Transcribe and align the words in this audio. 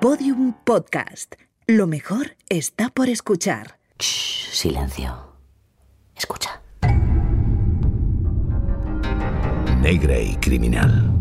Podium 0.00 0.52
Podcast. 0.64 1.34
Lo 1.66 1.88
mejor 1.88 2.36
está 2.48 2.88
por 2.88 3.08
escuchar. 3.08 3.80
Shh, 3.98 4.52
silencio. 4.52 5.12
Escucha. 6.14 6.62
Negra 9.82 10.20
y 10.20 10.36
criminal. 10.36 11.12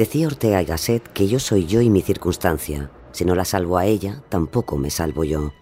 Decía 0.00 0.28
Ortega 0.28 0.62
y 0.62 0.64
Gasset 0.64 1.06
que 1.12 1.28
yo 1.28 1.38
soy 1.38 1.66
yo 1.66 1.82
y 1.82 1.90
mi 1.90 2.00
circunstancia. 2.00 2.90
Si 3.12 3.26
no 3.26 3.34
la 3.34 3.44
salvo 3.44 3.76
a 3.76 3.84
ella, 3.84 4.22
tampoco 4.30 4.78
me 4.78 4.88
salvo 4.88 5.24
yo. 5.24 5.52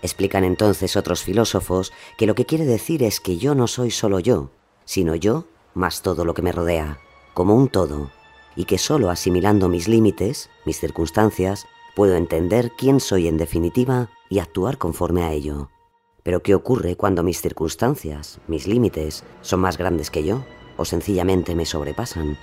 Explican 0.00 0.42
entonces 0.42 0.96
otros 0.96 1.22
filósofos 1.22 1.92
que 2.16 2.26
lo 2.26 2.34
que 2.34 2.46
quiere 2.46 2.64
decir 2.64 3.02
es 3.02 3.20
que 3.20 3.36
yo 3.36 3.54
no 3.54 3.66
soy 3.66 3.90
solo 3.90 4.20
yo, 4.20 4.50
sino 4.86 5.14
yo 5.16 5.44
más 5.74 6.00
todo 6.00 6.24
lo 6.24 6.32
que 6.32 6.40
me 6.40 6.50
rodea, 6.50 6.98
como 7.34 7.54
un 7.54 7.68
todo, 7.68 8.10
y 8.56 8.64
que 8.64 8.78
solo 8.78 9.10
asimilando 9.10 9.68
mis 9.68 9.86
límites, 9.86 10.48
mis 10.64 10.80
circunstancias, 10.80 11.66
puedo 11.94 12.16
entender 12.16 12.72
quién 12.78 13.00
soy 13.00 13.28
en 13.28 13.36
definitiva 13.36 14.08
y 14.30 14.38
actuar 14.38 14.78
conforme 14.78 15.24
a 15.24 15.32
ello. 15.32 15.68
Pero 16.22 16.42
¿qué 16.42 16.54
ocurre 16.54 16.96
cuando 16.96 17.22
mis 17.22 17.42
circunstancias, 17.42 18.40
mis 18.48 18.66
límites, 18.66 19.24
son 19.42 19.60
más 19.60 19.76
grandes 19.76 20.10
que 20.10 20.24
yo 20.24 20.42
o 20.78 20.86
sencillamente 20.86 21.54
me 21.54 21.66
sobrepasan? 21.66 22.38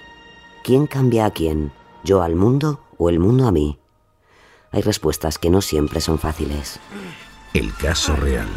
¿Quién 0.64 0.86
cambia 0.86 1.26
a 1.26 1.32
quién? 1.32 1.72
¿Yo 2.04 2.22
al 2.22 2.36
mundo 2.36 2.82
o 3.00 3.10
el 3.10 3.20
mundo 3.20 3.48
a 3.48 3.52
mí? 3.52 3.80
Hay 4.72 4.84
respuestas 4.84 5.40
que 5.40 5.50
no 5.50 5.60
siempre 5.62 6.02
son 6.02 6.20
fáciles. 6.20 6.80
El 7.54 7.74
caso 7.76 8.16
real. 8.16 8.48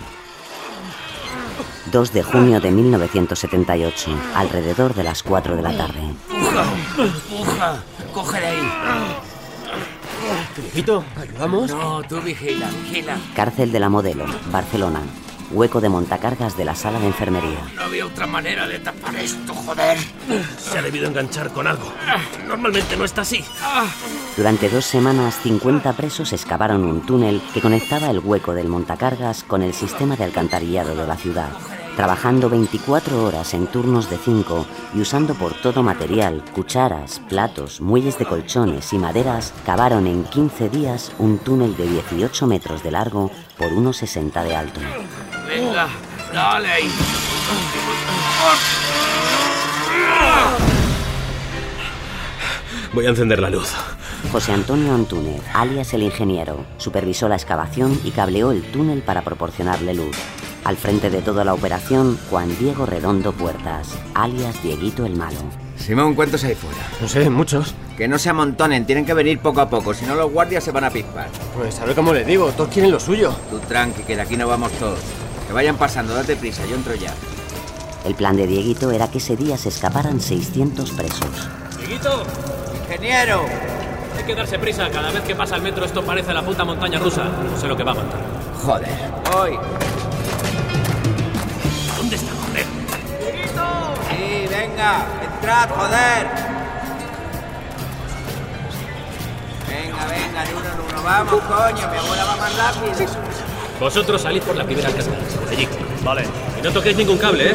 2 1.91 2.13
de 2.13 2.23
junio 2.23 2.61
de 2.61 2.71
1978, 2.71 4.11
alrededor 4.35 4.95
de 4.95 5.03
las 5.03 5.23
4 5.23 5.57
de 5.57 5.63
la 5.63 5.77
tarde. 5.77 6.01
¡Empuja! 6.31 6.65
¡Empuja! 6.99 7.83
¡Cógele 8.13 8.47
ahí! 8.47 8.61
¿ayudamos? 11.17 11.71
No, 11.71 12.03
tú 12.03 12.21
vigila, 12.21 12.69
vigila. 12.83 13.19
Cárcel 13.35 13.73
de 13.73 13.81
la 13.81 13.89
Modelo, 13.89 14.27
Barcelona. 14.53 15.01
Hueco 15.51 15.81
de 15.81 15.89
montacargas 15.89 16.57
de 16.57 16.65
la 16.65 16.75
sala 16.75 16.99
de 16.99 17.07
enfermería. 17.07 17.61
No 17.77 17.83
había 17.83 18.07
otra 18.07 18.27
manera 18.27 18.67
de 18.67 18.79
tapar 18.79 19.15
esto, 19.17 19.55
joder. 19.55 19.99
Se 20.59 20.79
ha 20.79 20.83
debido 20.83 21.07
enganchar 21.07 21.51
con 21.53 21.67
algo. 21.67 21.93
Normalmente 22.47 22.97
no 22.97 23.05
está 23.05 23.23
así. 23.23 23.45
Durante 24.37 24.69
dos 24.69 24.85
semanas, 24.85 25.39
50 25.43 25.93
presos 25.93 26.33
excavaron 26.33 26.85
un 26.85 27.07
túnel 27.07 27.41
que 27.53 27.61
conectaba 27.61 28.11
el 28.11 28.19
hueco 28.19 28.55
del 28.55 28.69
montacargas 28.69 29.45
con 29.45 29.63
el 29.63 29.75
sistema 29.75 30.17
de 30.17 30.25
alcantarillado 30.25 30.95
de 30.95 31.07
la 31.07 31.17
ciudad. 31.17 31.51
Trabajando 31.97 32.51
24 32.51 33.23
horas 33.23 33.55
en 33.55 33.69
turnos 33.69 34.11
de 34.11 34.19
5 34.19 34.67
y 34.97 35.01
usando 35.01 35.35
por 35.35 35.55
todo 35.55 35.85
material, 35.85 36.43
cucharas, 36.53 37.21
platos, 37.29 37.81
muelles 37.81 38.19
de 38.19 38.27
colchones 38.27 38.93
y 38.93 38.99
maderas, 38.99 39.55
cavaron 39.65 40.09
en 40.09 40.25
15 40.25 40.71
días 40.71 41.13
un 41.21 41.39
túnel 41.39 41.77
de 41.77 41.87
18 41.87 42.49
metros 42.49 42.83
de 42.83 42.91
largo 42.91 43.31
por 43.57 43.73
unos 43.73 43.99
60 43.99 44.43
de 44.43 44.57
alto. 44.57 44.81
Dale 46.33 46.69
ahí. 46.69 46.89
Voy 52.93 53.07
a 53.07 53.09
encender 53.09 53.41
la 53.41 53.51
luz. 53.51 53.73
José 54.31 54.53
Antonio 54.53 54.95
Antúnez, 54.95 55.43
alias 55.53 55.93
el 55.95 56.05
ingeniero, 56.05 56.65
supervisó 56.79 57.29
la 57.29 57.35
excavación 57.35 58.01
y 58.05 58.13
cableó 58.13 58.53
el 58.53 58.63
túnel 58.63 59.03
para 59.03 59.23
proporcionarle 59.23 59.95
luz. 59.95 60.17
Al 60.65 60.77
frente 60.77 61.11
de 61.11 61.23
toda 61.23 61.45
la 61.45 61.55
operación, 61.55 62.19
Juan 62.31 62.57
Diego 62.59 62.87
Redondo 62.87 63.33
Puertas, 63.33 63.99
alias 64.15 64.63
Dieguito 64.63 65.05
el 65.05 65.17
Malo. 65.17 65.39
Simón, 65.77 66.15
¿cuántos 66.15 66.45
hay 66.45 66.55
fuera? 66.55 66.79
No 67.01 67.09
sé, 67.09 67.29
muchos. 67.31 67.75
Que 67.97 68.07
no 68.07 68.19
se 68.19 68.31
amontonen, 68.31 68.87
tienen 68.87 69.05
que 69.05 69.13
venir 69.13 69.41
poco 69.41 69.61
a 69.61 69.69
poco, 69.69 69.93
si 69.93 70.07
no 70.07 70.15
los 70.15 70.31
guardias 70.31 70.63
se 70.63 70.71
van 70.71 70.85
a 70.85 70.91
pispar. 70.91 71.29
Pues 71.57 71.81
a 71.81 71.85
ver 71.85 71.97
cómo 71.97 72.13
les 72.13 72.27
digo, 72.27 72.51
todos 72.53 72.71
quieren 72.71 72.93
lo 72.93 73.01
suyo. 73.01 73.35
Tú 73.51 73.59
tranqui, 73.59 74.03
que 74.05 74.15
de 74.17 74.23
aquí 74.23 74.37
no 74.37 74.47
vamos 74.47 74.71
todos. 74.73 75.01
Vayan 75.55 75.77
pasando, 75.77 76.15
date 76.15 76.35
prisa, 76.35 76.67
yo 76.67 76.75
entro 76.75 76.97
ya. 76.97 77.15
El 78.05 78.17
plan 78.17 78.37
de 78.37 78.45
Dieguito 78.45 78.91
era 78.91 79.09
que 79.09 79.19
ese 79.19 79.37
día 79.37 79.57
se 79.57 79.69
escaparan 79.69 80.21
600 80.21 80.91
presos. 80.91 81.29
Dieguito, 81.79 82.25
¡Ingeniero! 82.83 83.47
hay 84.17 84.25
que 84.25 84.35
darse 84.35 84.59
prisa. 84.59 84.91
Cada 84.91 85.13
vez 85.13 85.23
que 85.23 85.37
pasa 85.37 85.55
el 85.55 85.63
metro 85.63 85.85
esto 85.85 86.03
parece 86.05 86.35
la 86.35 86.43
puta 86.43 86.65
montaña 86.65 86.99
rusa. 86.99 87.25
No 87.25 87.57
sé 87.57 87.69
lo 87.69 87.77
que 87.77 87.85
va 87.85 87.93
a 87.93 87.95
montar. 87.95 88.21
Joder, 88.65 88.89
voy. 89.33 89.59
¿Dónde 91.99 92.17
está, 92.17 92.33
joder? 92.47 92.67
Sí, 94.11 94.47
venga, 94.51 95.07
entrad, 95.23 95.69
joder. 95.71 96.27
Venga, 99.69 100.07
venga, 100.07 100.45
de 100.45 100.55
uno 100.55 100.69
en 100.69 100.81
uno, 100.91 101.03
vamos, 101.05 101.43
coño, 101.45 101.91
mi 101.91 101.97
abuela 101.97 102.25
va 102.25 102.37
más 102.37 102.57
rápido. 102.57 103.34
Vosotros 103.81 104.23
salid 104.23 104.43
por 104.43 104.57
la 104.57 104.65
primera 104.65 104.91
casa. 104.91 105.11
Allí. 105.51 105.69
Vale. 106.03 106.25
Y 106.59 106.63
no 106.63 106.71
toquéis 106.71 106.97
ningún 106.97 107.19
cable, 107.19 107.51
¿eh? 107.51 107.55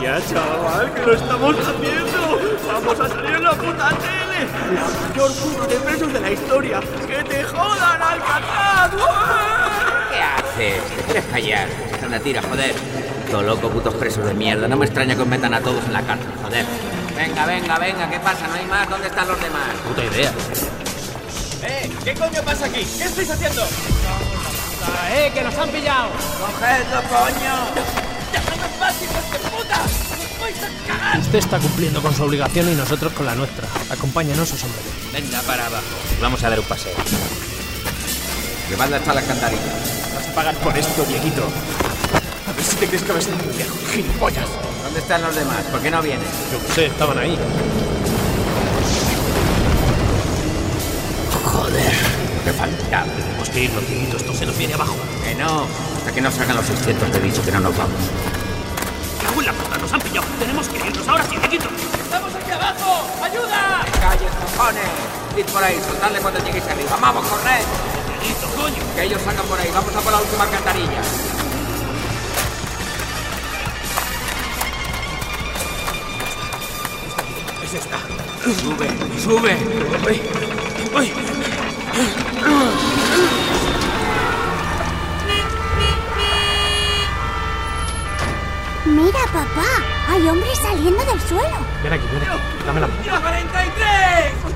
Ya, 0.00 0.18
chaval, 0.28 0.94
que 0.94 1.02
lo 1.02 1.12
estamos 1.12 1.56
haciendo. 1.56 2.40
Vamos 2.66 3.00
a 3.00 3.08
salir 3.08 3.34
en 3.34 3.44
la 3.44 3.52
puta 3.52 3.88
tele. 3.90 4.46
La 4.74 5.08
mayor 5.08 5.30
fuga 5.32 5.66
de 5.66 5.76
presos 5.76 6.12
de 6.12 6.20
la 6.20 6.30
historia. 6.30 6.80
¡Que 7.06 7.22
te 7.24 7.44
jodan, 7.44 8.02
Alcatraz! 8.02 8.90
¿Qué 10.10 10.22
haces? 10.22 10.96
¿Te 10.96 11.02
quieres 11.02 11.24
callar? 11.26 11.68
Anda, 12.02 12.18
tira, 12.20 12.42
joder. 12.42 12.74
Todo 13.30 13.42
loco, 13.42 13.68
putos 13.68 13.94
presos 13.94 14.24
de 14.24 14.32
mierda. 14.34 14.66
No 14.68 14.76
me 14.76 14.86
extraña 14.86 15.14
que 15.14 15.22
os 15.22 15.28
metan 15.28 15.52
a 15.52 15.60
todos 15.60 15.84
en 15.84 15.92
la 15.92 16.02
cárcel, 16.02 16.32
joder. 16.42 16.64
Venga, 17.14 17.44
venga, 17.44 17.78
venga, 17.78 18.08
¿qué 18.08 18.18
pasa? 18.20 18.48
¿No 18.48 18.54
hay 18.54 18.66
más? 18.66 18.88
¿Dónde 18.88 19.06
están 19.08 19.28
los 19.28 19.38
demás? 19.38 19.68
Puta 19.86 20.02
idea. 20.02 20.32
¡Eh! 21.62 21.90
¿Qué 22.04 22.14
coño 22.14 22.42
pasa 22.42 22.66
aquí? 22.66 22.84
¿Qué 22.84 23.04
estáis 23.04 23.30
haciendo? 23.30 23.62
¡Eh, 25.12 25.30
que 25.34 25.42
nos 25.42 25.54
han 25.56 25.68
pillado! 25.68 26.08
¡Cogedlo, 26.40 27.02
coño! 27.08 28.00
Usted 31.20 31.38
está 31.38 31.58
cumpliendo 31.58 32.02
con 32.02 32.14
su 32.14 32.24
obligación 32.24 32.70
y 32.70 32.74
nosotros 32.74 33.12
con 33.12 33.26
la 33.26 33.34
nuestra. 33.34 33.68
Acompáñanos, 33.90 34.52
os 34.52 34.64
hombre. 34.64 34.80
Venga, 35.12 35.40
para 35.42 35.66
abajo. 35.66 35.84
Vamos 36.20 36.42
a 36.42 36.50
dar 36.50 36.58
un 36.58 36.66
paseo. 36.66 36.94
Llevadla 38.68 38.96
hasta 38.96 39.14
la 39.14 39.20
alcantarilla. 39.20 39.72
Vas 40.14 40.28
a 40.28 40.34
pagar 40.34 40.54
por 40.56 40.76
esto, 40.76 41.04
Dieguito. 41.04 41.42
A 42.48 42.52
ver 42.52 42.64
si 42.64 42.76
te 42.76 42.86
crees 42.86 43.02
que 43.02 43.12
vas 43.12 43.26
a 43.26 43.28
ser 43.28 43.34
un 43.34 43.56
viejo 43.56 43.76
gilipollas. 43.92 44.46
¿Dónde 44.82 45.00
están 45.00 45.22
los 45.22 45.34
demás? 45.34 45.62
¿Por 45.70 45.80
qué 45.80 45.90
no 45.90 46.02
vienen? 46.02 46.26
Yo 46.52 46.66
qué 46.66 46.72
sé, 46.72 46.86
estaban 46.86 47.18
ahí. 47.18 47.38
Tenemos 52.50 53.48
que 53.50 53.60
irnos, 53.60 53.86
Dieguito. 53.86 54.16
Esto 54.16 54.34
se 54.34 54.44
nos 54.44 54.58
viene 54.58 54.74
abajo. 54.74 54.96
Que 55.22 55.34
no. 55.36 55.66
Hasta 55.98 56.12
que 56.12 56.20
nos 56.20 56.34
salgan 56.34 56.56
los 56.56 56.66
600 56.66 57.12
te 57.12 57.18
he 57.18 57.20
dicho 57.20 57.44
que 57.44 57.52
no 57.52 57.60
nos 57.60 57.76
vamos. 57.76 58.00
¡Cago 59.22 59.40
en 59.40 59.46
la 59.46 59.52
puta! 59.52 59.78
¡Nos 59.78 59.92
han 59.92 60.00
pillado! 60.00 60.26
¡Tenemos 60.38 60.68
que 60.68 60.76
irnos 60.78 61.08
ahora 61.08 61.24
sí, 61.28 61.36
Dieguito! 61.36 61.68
¡Estamos 62.02 62.34
aquí 62.34 62.50
abajo! 62.50 63.06
¡Ayuda! 63.22 63.84
¡Calles, 64.00 64.32
cojones! 64.32 64.90
Id 65.36 65.44
por 65.52 65.62
ahí, 65.62 65.80
soltadle 65.86 66.18
cuando 66.18 66.44
lleguéis 66.44 66.64
arriba. 66.64 66.98
¡Vamos, 67.00 67.26
corred! 67.26 67.64
Dieguito, 68.20 68.48
coño! 68.56 68.94
Que 68.96 69.02
ellos 69.04 69.22
salgan 69.22 69.46
por 69.46 69.60
ahí. 69.60 69.70
Vamos 69.72 69.94
a 69.94 70.00
por 70.00 70.12
la 70.12 70.20
última 70.20 70.44
alcantarilla. 70.44 71.00
Es 77.62 77.74
esta. 77.74 77.98
Sube, 78.60 78.88
sube. 79.22 79.56
¡Ay! 80.08 80.22
¡Ay! 80.96 81.49
Mira, 88.86 89.18
papá, 89.32 89.70
hay 90.08 90.28
hombres 90.28 90.58
saliendo 90.58 91.04
del 91.04 91.20
suelo. 91.22 91.56
Ven 91.82 91.92
aquí, 91.92 92.06
ven 92.12 92.22
aquí. 92.22 92.30
Dame 92.64 92.80
la 92.80 92.86
mano. 92.86 93.02
¡43! 93.02 93.10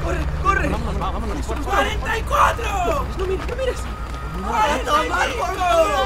¡Corre, 0.05 0.19
corre! 0.43 0.69
Vámonos, 0.69 1.03
va, 1.03 1.11
vámonos. 1.11 1.47
¡44! 1.47 3.05
No 3.19 3.27
mires, 3.27 3.49
no 3.49 3.57
mires. 3.57 3.81
¡A 4.47 4.79
tomar 4.85 5.29
por 5.31 5.51
culo! 5.51 6.01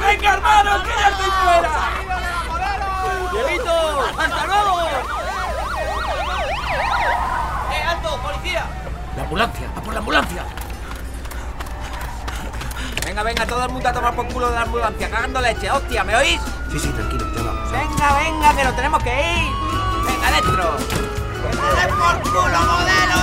¡Venga, 0.00 0.32
hermanos, 0.34 0.82
que 0.82 0.90
ya 0.90 1.08
estoy 1.08 1.30
fuera! 1.30 1.72
¡Dieguito! 3.32 3.74
¡Hasta 4.18 4.46
luego! 4.46 4.72
Ambulancia! 9.32 9.70
¡A 9.74 9.80
por 9.80 9.94
la 9.94 10.00
ambulancia! 10.00 10.44
Venga, 13.06 13.22
venga, 13.22 13.46
todo 13.46 13.64
el 13.64 13.70
mundo 13.72 13.88
a 13.88 13.92
tomar 13.92 14.14
por 14.14 14.28
culo 14.28 14.50
de 14.50 14.56
la 14.56 14.62
ambulancia, 14.62 15.10
cagando 15.10 15.40
leche, 15.40 15.70
hostia, 15.70 16.04
¿me 16.04 16.14
oís? 16.16 16.38
Sí, 16.70 16.78
sí, 16.78 16.88
tranquilo, 16.90 17.26
ya 17.34 17.42
vamos. 17.42 17.72
Venga, 17.72 18.14
venga, 18.18 18.54
que 18.54 18.64
nos 18.64 18.76
tenemos 18.76 19.02
que 19.02 19.08
ir. 19.10 19.50
Venga, 20.04 20.28
adentro. 20.28 20.76
¡Que 20.76 21.56
me 21.56 21.62
den 21.80 21.96
por 21.96 22.20
culo, 22.30 22.60
modelo! 22.60 23.16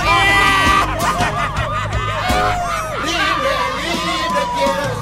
Libre, 3.04 3.54
libre 3.82 4.42
quiero 4.56 4.99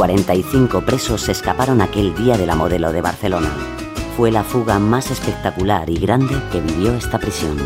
45 0.00 0.80
presos 0.80 1.20
se 1.20 1.32
escaparon 1.32 1.82
aquel 1.82 2.14
día 2.14 2.38
de 2.38 2.46
la 2.46 2.54
modelo 2.54 2.90
de 2.90 3.02
Barcelona. 3.02 3.50
Fue 4.16 4.30
la 4.30 4.42
fuga 4.42 4.78
más 4.78 5.10
espectacular 5.10 5.90
y 5.90 5.98
grande 5.98 6.40
que 6.50 6.58
vivió 6.62 6.94
esta 6.94 7.18
prisión. 7.18 7.58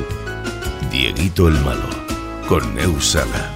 Dieguito 0.90 1.46
el 1.46 1.54
Malo, 1.60 1.88
con 2.48 2.74
Neusala. 2.74 3.52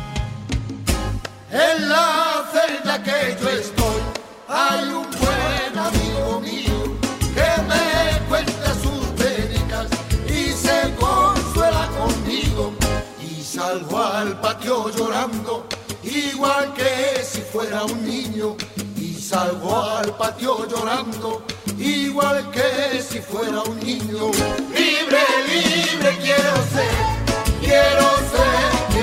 En 1.50 1.88
la 1.88 2.44
celda 2.52 3.02
que 3.02 3.36
yo 3.42 3.48
estoy 3.48 4.00
hay 4.46 4.84
un 4.90 5.08
buen 5.10 5.76
amigo 5.76 6.40
mío 6.40 6.96
que 7.34 7.62
me 7.62 8.28
cuenta 8.28 8.74
sus 8.74 9.06
pédicas 9.20 9.88
y 10.28 10.52
se 10.52 10.94
consuela 11.00 11.88
conmigo 11.98 12.72
y 13.20 13.42
salgo 13.42 13.98
al 14.04 14.40
patio 14.40 14.88
llorando 14.96 15.66
igual 16.04 16.72
que 16.74 17.17
fuera 17.52 17.84
un 17.84 18.04
niño 18.04 18.56
y 18.96 19.14
salgo 19.14 19.74
al 19.82 20.14
patio 20.16 20.66
llorando 20.68 21.42
igual 21.78 22.50
que 22.50 23.00
si 23.02 23.20
fuera 23.20 23.62
un 23.62 23.78
niño. 23.80 24.30
Libre 24.74 25.22
libre 25.46 26.18
quiero 26.20 26.54
ser 26.72 27.18
quiero 27.60 28.06
ser 28.32 28.97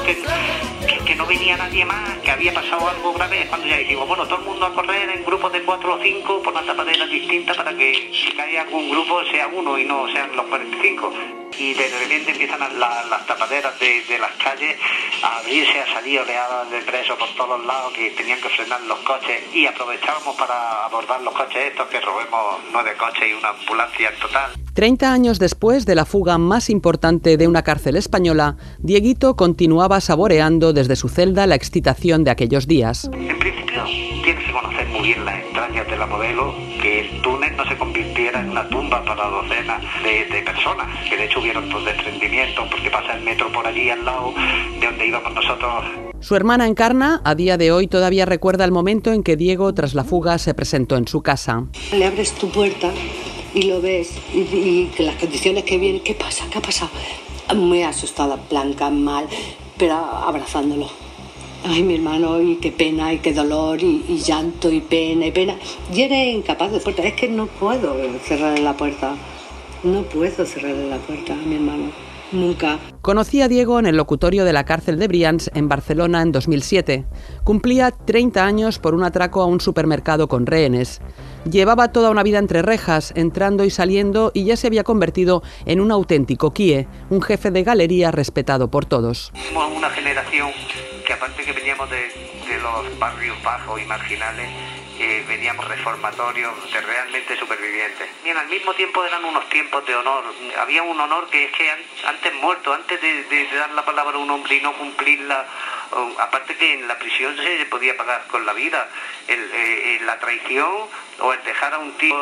que, 0.00 1.14
no 1.14 1.26
venía 1.26 1.56
nadie 1.56 1.84
más, 1.84 2.18
que 2.20 2.30
había 2.30 2.54
pasado 2.54 2.88
algo 2.88 3.12
grave, 3.12 3.42
es 3.42 3.48
cuando 3.48 3.66
ya 3.66 3.76
decimos, 3.76 4.08
bueno, 4.08 4.26
todo 4.26 4.38
el 4.38 4.44
mundo 4.46 4.64
a 4.64 4.72
correr 4.72 5.10
en 5.10 5.24
grupos 5.24 5.52
de 5.52 5.62
cuatro 5.62 5.94
o 5.94 6.02
cinco 6.02 6.42
por 6.42 6.54
las 6.54 6.64
tapaderas 6.64 7.10
distintas 7.10 7.56
para 7.56 7.76
que 7.76 8.10
si 8.10 8.32
cae 8.32 8.58
algún 8.58 8.90
grupo 8.90 9.22
sea 9.26 9.48
uno 9.48 9.78
y 9.78 9.84
no 9.84 10.10
sean 10.10 10.34
los 10.34 10.46
45. 10.46 11.12
Y 11.58 11.74
de 11.74 11.88
repente 11.88 12.30
empiezan 12.30 12.60
las, 12.78 13.26
tapaderas 13.26 13.78
de, 13.78 14.02
de 14.04 14.18
las 14.18 14.32
calles 14.32 14.76
a 15.22 15.38
abrirse, 15.38 15.80
a 15.80 15.94
salir 15.94 16.20
oleadas 16.20 16.70
de 16.70 16.80
presos 16.82 17.16
por 17.16 17.28
todos 17.36 17.58
los 17.58 17.66
lados 17.66 17.92
que 17.92 18.10
tenían 18.10 18.40
que 18.40 18.48
frenar 18.48 18.80
los 18.82 18.98
coches 19.00 19.42
y 19.54 19.66
aprovechábamos 19.66 20.36
para 20.36 20.84
abordar 20.84 21.22
los 21.22 21.34
coches 21.34 21.70
estos 21.70 21.86
que 21.88 22.00
robemos 22.00 22.60
nueve 22.72 22.92
coches 22.98 23.28
y 23.30 23.32
una 23.34 23.50
ambulancia 23.50 24.10
en 24.10 24.18
total. 24.20 24.50
Treinta 24.74 25.12
años 25.12 25.38
después 25.38 25.86
de 25.86 25.94
la 25.94 26.04
fuga 26.06 26.38
más 26.38 26.70
importante 26.70 27.36
de 27.36 27.46
una 27.46 27.62
cárcel 27.62 27.96
española, 27.96 28.56
Dieguito 28.78 29.36
continuaba 29.36 30.00
saboreando 30.00 30.72
desde 30.72 30.96
su 30.96 31.08
celda 31.08 31.46
la 31.46 31.54
excitación 31.54 32.24
de 32.24 32.30
aquellos 32.30 32.66
días. 32.66 33.08
En 33.12 33.38
principio 33.38 33.84
tienes 34.24 34.44
que 34.44 34.52
conocer 34.52 34.71
muy 35.02 35.14
bien 35.14 35.24
las 35.24 35.42
entrañas 35.42 35.88
de 35.88 35.96
la 35.96 36.06
modelo, 36.06 36.54
que 36.80 37.00
el 37.00 37.22
túnel 37.22 37.56
no 37.56 37.66
se 37.66 37.76
convirtiera 37.76 38.38
en 38.38 38.50
una 38.50 38.68
tumba 38.68 39.04
para 39.04 39.26
docenas 39.26 39.82
de, 40.04 40.26
de 40.26 40.42
personas, 40.42 40.86
que 41.08 41.16
de 41.16 41.24
hecho 41.24 41.40
hubieron 41.40 41.68
dos 41.70 41.84
desprendimientos 41.84 42.68
porque 42.70 42.88
pasa 42.88 43.14
el 43.14 43.24
metro 43.24 43.50
por 43.50 43.66
allí 43.66 43.90
al 43.90 44.04
lado 44.04 44.32
de 44.78 44.86
donde 44.86 45.08
íbamos 45.08 45.34
nosotros. 45.34 45.84
Su 46.20 46.36
hermana 46.36 46.68
Encarna, 46.68 47.20
a 47.24 47.34
día 47.34 47.56
de 47.56 47.72
hoy, 47.72 47.88
todavía 47.88 48.26
recuerda 48.26 48.64
el 48.64 48.70
momento 48.70 49.12
en 49.12 49.24
que 49.24 49.36
Diego, 49.36 49.74
tras 49.74 49.94
la 49.94 50.04
fuga, 50.04 50.38
se 50.38 50.54
presentó 50.54 50.96
en 50.96 51.08
su 51.08 51.20
casa. 51.20 51.64
Le 51.92 52.06
abres 52.06 52.30
tu 52.34 52.48
puerta 52.50 52.92
y 53.54 53.62
lo 53.62 53.80
ves 53.80 54.16
y, 54.32 54.38
y 54.38 54.92
que 54.96 55.02
las 55.02 55.16
condiciones 55.16 55.64
que 55.64 55.78
vienen, 55.78 56.04
¿qué 56.04 56.14
pasa? 56.14 56.44
¿Qué 56.48 56.58
ha 56.58 56.62
pasado? 56.62 56.92
Muy 57.56 57.82
asustada, 57.82 58.38
blanca, 58.48 58.88
mal, 58.88 59.26
pero 59.76 59.94
abrazándolo. 59.94 60.88
Ay, 61.64 61.84
mi 61.84 61.94
hermano, 61.94 62.40
y 62.40 62.56
qué 62.56 62.72
pena, 62.72 63.12
y 63.12 63.18
qué 63.18 63.32
dolor, 63.32 63.80
y, 63.80 64.04
y 64.08 64.18
llanto, 64.18 64.70
y 64.70 64.80
pena, 64.80 65.26
y 65.26 65.32
pena. 65.32 65.56
Y 65.92 66.02
eres 66.02 66.34
incapaz 66.34 66.72
de 66.72 66.80
puerta. 66.80 67.02
Es 67.02 67.14
que 67.14 67.28
no 67.28 67.46
puedo 67.46 67.94
cerrarle 68.24 68.62
la 68.62 68.76
puerta. 68.76 69.14
No 69.84 70.02
puedo 70.02 70.44
cerrarle 70.44 70.88
la 70.88 70.98
puerta 70.98 71.34
a 71.34 71.36
mi 71.36 71.54
hermano. 71.54 71.92
Nunca. 72.32 72.78
Conocí 73.02 73.42
a 73.42 73.48
Diego 73.48 73.78
en 73.78 73.86
el 73.86 73.96
locutorio 73.96 74.44
de 74.44 74.52
la 74.52 74.64
cárcel 74.64 74.98
de 74.98 75.06
Brians 75.06 75.50
en 75.54 75.68
Barcelona 75.68 76.22
en 76.22 76.32
2007. 76.32 77.04
Cumplía 77.44 77.90
30 77.90 78.44
años 78.44 78.78
por 78.78 78.94
un 78.94 79.04
atraco 79.04 79.42
a 79.42 79.46
un 79.46 79.60
supermercado 79.60 80.28
con 80.28 80.46
rehenes. 80.46 81.00
Llevaba 81.50 81.92
toda 81.92 82.10
una 82.10 82.22
vida 82.22 82.38
entre 82.38 82.62
rejas, 82.62 83.12
entrando 83.16 83.64
y 83.64 83.70
saliendo, 83.70 84.30
y 84.34 84.44
ya 84.44 84.56
se 84.56 84.66
había 84.66 84.82
convertido 84.82 85.42
en 85.66 85.80
un 85.80 85.92
auténtico 85.92 86.52
Kie, 86.52 86.88
un 87.10 87.20
jefe 87.20 87.50
de 87.50 87.62
galería 87.62 88.10
respetado 88.10 88.70
por 88.70 88.86
todos. 88.86 89.32
Somos 89.48 89.76
una 89.76 89.90
generación 89.90 90.50
que 91.04 91.12
aparte 91.12 91.44
que 91.44 91.52
veníamos 91.52 91.90
de, 91.90 92.08
de 92.48 92.58
los 92.60 92.98
barrios 92.98 93.40
bajos 93.42 93.80
y 93.80 93.84
marginales, 93.84 94.48
eh, 95.02 95.24
veníamos 95.28 95.66
reformatorios 95.68 96.72
de 96.72 96.80
realmente 96.80 97.36
supervivientes. 97.36 98.08
Bien, 98.24 98.36
al 98.36 98.48
mismo 98.48 98.72
tiempo 98.74 99.04
eran 99.04 99.24
unos 99.24 99.48
tiempos 99.48 99.84
de 99.86 99.94
honor. 99.96 100.24
Había 100.60 100.82
un 100.82 100.98
honor 101.00 101.28
que 101.30 101.44
es 101.46 101.52
que 101.52 101.70
an- 101.70 101.80
antes 102.06 102.32
muerto, 102.34 102.72
antes 102.72 103.00
de, 103.00 103.24
de- 103.24 103.46
dar 103.56 103.70
la 103.72 103.84
palabra 103.84 104.16
a 104.16 104.18
un 104.20 104.30
hombre 104.30 104.56
y 104.56 104.60
no 104.60 104.72
cumplirla, 104.74 105.46
aparte 106.18 106.56
que 106.56 106.74
en 106.74 106.88
la 106.88 106.98
prisión 106.98 107.36
se 107.36 107.66
podía 107.66 107.96
pagar 107.96 108.26
con 108.30 108.46
la 108.46 108.52
vida, 108.54 108.88
el, 109.28 109.40
eh, 109.40 109.96
eh, 109.96 110.00
la 110.06 110.18
traición 110.18 110.70
o 111.20 111.32
el 111.32 111.42
dejar 111.44 111.74
a 111.74 111.78
un 111.78 111.92
tío 111.98 112.16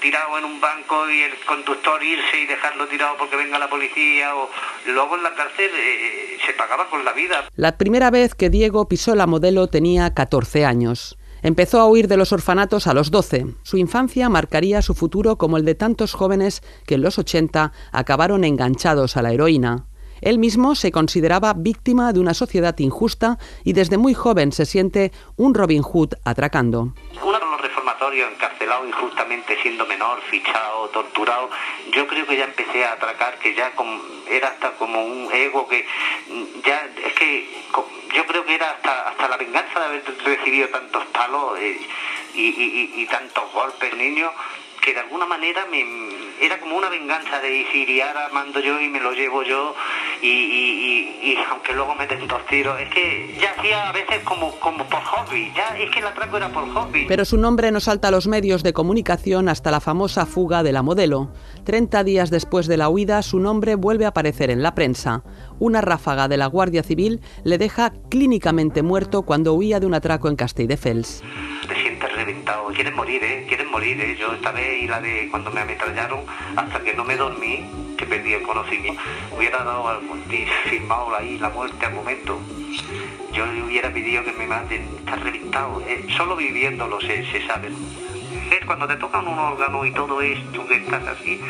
tirado 0.00 0.38
en 0.38 0.44
un 0.44 0.60
banco 0.60 1.10
y 1.10 1.22
el 1.22 1.34
conductor 1.40 2.02
irse 2.02 2.38
y 2.38 2.46
dejarlo 2.46 2.86
tirado 2.86 3.16
porque 3.16 3.36
venga 3.36 3.58
la 3.58 3.68
policía, 3.68 4.34
o 4.36 4.48
luego 4.86 5.16
en 5.16 5.22
la 5.24 5.34
cárcel 5.34 5.70
eh, 5.74 6.38
se 6.46 6.52
pagaba 6.52 6.88
con 6.88 7.04
la 7.04 7.12
vida. 7.12 7.48
La 7.56 7.76
primera 7.76 8.10
vez 8.10 8.34
que 8.34 8.48
Diego 8.50 8.88
pisó 8.88 9.14
la 9.16 9.26
modelo 9.26 9.66
tenía 9.66 10.14
14 10.14 10.64
años. 10.64 11.17
Empezó 11.42 11.80
a 11.80 11.86
huir 11.86 12.08
de 12.08 12.16
los 12.16 12.32
orfanatos 12.32 12.86
a 12.86 12.94
los 12.94 13.10
12. 13.10 13.46
Su 13.62 13.76
infancia 13.76 14.28
marcaría 14.28 14.82
su 14.82 14.94
futuro 14.94 15.36
como 15.36 15.56
el 15.56 15.64
de 15.64 15.74
tantos 15.74 16.14
jóvenes 16.14 16.62
que 16.86 16.94
en 16.94 17.02
los 17.02 17.18
80 17.18 17.72
acabaron 17.92 18.44
enganchados 18.44 19.16
a 19.16 19.22
la 19.22 19.32
heroína. 19.32 19.87
Él 20.20 20.38
mismo 20.38 20.74
se 20.74 20.90
consideraba 20.92 21.52
víctima 21.54 22.12
de 22.12 22.20
una 22.20 22.34
sociedad 22.34 22.76
injusta 22.78 23.38
y 23.64 23.72
desde 23.72 23.98
muy 23.98 24.14
joven 24.14 24.52
se 24.52 24.66
siente 24.66 25.12
un 25.36 25.54
Robin 25.54 25.82
Hood 25.82 26.14
atracando. 26.24 26.92
Uno 27.22 27.38
de 27.38 27.44
los 27.46 27.60
reformatorios 27.60 28.30
encarcelado 28.32 28.86
injustamente 28.86 29.56
siendo 29.62 29.86
menor, 29.86 30.20
fichado, 30.30 30.88
torturado, 30.88 31.50
yo 31.92 32.06
creo 32.06 32.26
que 32.26 32.36
ya 32.36 32.44
empecé 32.44 32.84
a 32.84 32.92
atracar, 32.94 33.38
que 33.38 33.54
ya 33.54 33.72
era 34.30 34.48
hasta 34.48 34.72
como 34.72 35.04
un 35.04 35.28
ego 35.32 35.66
que 35.68 35.84
mm, 36.30 36.42
es 37.06 37.14
que 37.14 37.48
yo 38.14 38.26
creo 38.26 38.44
que 38.44 38.54
era 38.54 38.70
hasta, 38.70 39.08
hasta 39.10 39.28
la 39.28 39.36
venganza 39.36 39.80
de 39.80 39.84
haber 39.86 40.04
recibido 40.24 40.68
tantos 40.68 41.04
palos 41.06 41.58
eh, 41.58 41.78
y- 42.34 42.92
y 43.02 43.06
tantos 43.06 43.44
golpes, 43.52 43.94
niño, 43.96 44.30
que 44.80 44.94
de 44.94 45.00
alguna 45.00 45.26
manera 45.26 45.64
me, 45.70 45.84
era 46.44 46.58
como 46.60 46.76
una 46.76 46.88
venganza 46.88 47.40
de 47.40 47.50
decir 47.50 47.88
y 47.90 48.00
ahora 48.00 48.28
mando 48.32 48.60
yo 48.60 48.80
y 48.80 48.88
me 48.88 49.00
lo 49.00 49.12
llevo 49.12 49.42
yo 49.42 49.74
y, 50.22 50.26
y- 50.26 51.18
y- 51.22 51.32
y 51.32 51.36
aunque 51.50 51.72
luego 51.74 51.94
meten 51.94 52.26
dos 52.26 52.44
tiros, 52.46 52.80
es 52.80 52.88
que 52.90 53.36
ya 53.40 53.50
hacía 53.56 53.88
a 53.88 53.92
veces 53.92 54.20
como, 54.24 54.52
como 54.60 54.84
por 54.86 55.00
hobby, 55.00 55.52
ya 55.54 55.76
es 55.78 55.90
que 55.90 55.98
el 56.00 56.06
atraco 56.06 56.36
era 56.36 56.48
por 56.48 56.68
hobby. 56.72 57.06
Pero 57.08 57.24
su 57.24 57.36
nombre 57.38 57.70
no 57.70 57.80
salta 57.80 58.08
a 58.08 58.10
los 58.10 58.26
medios 58.26 58.62
de 58.62 58.72
comunicación 58.72 59.48
hasta 59.48 59.70
la 59.70 59.80
famosa 59.80 60.26
fuga 60.26 60.62
de 60.62 60.72
la 60.72 60.82
modelo. 60.82 61.32
Treinta 61.64 62.04
días 62.04 62.30
después 62.30 62.66
de 62.66 62.76
la 62.76 62.88
huida, 62.88 63.22
su 63.22 63.38
nombre 63.40 63.74
vuelve 63.74 64.04
a 64.06 64.08
aparecer 64.08 64.50
en 64.50 64.62
la 64.62 64.74
prensa. 64.74 65.22
Una 65.58 65.80
ráfaga 65.80 66.28
de 66.28 66.36
la 66.36 66.46
Guardia 66.46 66.82
Civil 66.82 67.20
le 67.44 67.58
deja 67.58 67.92
clínicamente 68.10 68.82
muerto 68.82 69.22
cuando 69.22 69.52
huía 69.54 69.80
de 69.80 69.86
un 69.86 69.94
atraco 69.94 70.28
en 70.28 70.36
Castelldefels. 70.36 71.22
te 71.68 71.74
sientes 71.82 72.12
reventado, 72.14 72.68
quieres 72.68 72.94
morir, 72.94 73.22
¿eh? 73.22 73.44
Quieres 73.48 73.66
morir, 73.68 74.00
¿eh? 74.00 74.16
Yo 74.18 74.32
esta 74.32 74.52
vez 74.52 74.67
y 74.76 74.86
la 74.86 75.00
de 75.00 75.28
cuando 75.30 75.50
me 75.50 75.60
ametrallaron, 75.60 76.20
hasta 76.56 76.80
que 76.80 76.94
no 76.94 77.04
me 77.04 77.16
dormí, 77.16 77.64
que 77.96 78.06
perdí 78.06 78.34
el 78.34 78.42
conocimiento, 78.42 79.00
hubiera 79.36 79.64
dado 79.64 79.88
algo, 79.88 80.16
y 80.30 80.46
firmado 80.68 81.14
ahí 81.16 81.38
la 81.38 81.48
muerte 81.50 81.86
al 81.86 81.94
momento. 81.94 82.40
Yo 83.32 83.46
le 83.46 83.62
hubiera 83.62 83.92
pedido 83.92 84.24
que 84.24 84.32
me 84.32 84.46
maten, 84.46 84.88
está 84.98 85.16
reventado, 85.16 85.82
¿eh? 85.86 86.06
Solo 86.16 86.36
viviéndolo 86.36 87.00
se, 87.00 87.24
se 87.30 87.46
sabe. 87.46 87.68
Es 87.68 88.64
cuando 88.66 88.86
te 88.86 88.96
tocan 88.96 89.26
un 89.26 89.38
órgano 89.38 89.84
y 89.84 89.92
todo 89.92 90.20
esto, 90.22 90.66
que 90.66 90.76
estás 90.76 91.06
así, 91.06 91.40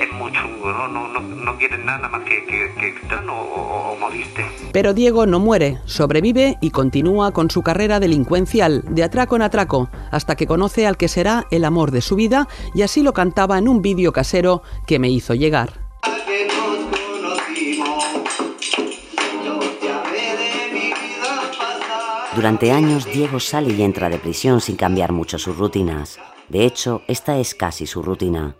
es 0.00 0.12
muy 0.12 0.32
chungo, 0.32 0.72
¿no? 0.72 0.88
No, 0.88 1.08
no, 1.08 1.20
no 1.20 1.58
quieres 1.58 1.84
nada 1.84 2.08
más 2.08 2.22
que, 2.24 2.44
que, 2.44 2.72
que 2.74 2.94
o, 3.28 3.32
o, 3.32 3.92
o 3.92 3.96
moriste. 3.96 4.44
Pero 4.72 4.94
Diego 4.94 5.26
no 5.26 5.38
muere, 5.40 5.78
sobrevive 5.84 6.56
y 6.60 6.70
continúa 6.70 7.32
con 7.32 7.50
su 7.50 7.62
carrera 7.62 8.00
delincuencial, 8.00 8.84
de 8.88 9.04
atraco 9.04 9.36
en 9.36 9.42
atraco, 9.42 9.88
hasta 10.10 10.36
que 10.36 10.46
conoce 10.46 10.86
al 10.86 10.96
que 10.96 11.08
será 11.08 11.46
el 11.50 11.64
amor 11.64 11.90
de 11.90 12.00
su 12.00 12.16
vida 12.16 12.48
y 12.74 12.82
así 12.82 13.02
lo 13.02 13.12
cantaba 13.12 13.58
en 13.58 13.68
un 13.68 13.82
vídeo 13.82 14.12
casero 14.12 14.62
que 14.86 14.98
me 14.98 15.08
hizo 15.08 15.34
llegar. 15.34 15.86
Durante 22.34 22.70
años 22.70 23.06
Diego 23.06 23.40
sale 23.40 23.72
y 23.72 23.82
entra 23.82 24.10
de 24.10 24.18
prisión 24.18 24.60
sin 24.60 24.76
cambiar 24.76 25.10
mucho 25.12 25.38
sus 25.38 25.56
rutinas. 25.56 26.18
De 26.50 26.66
hecho, 26.66 27.00
esta 27.08 27.38
es 27.38 27.54
casi 27.54 27.86
su 27.86 28.02
rutina. 28.02 28.56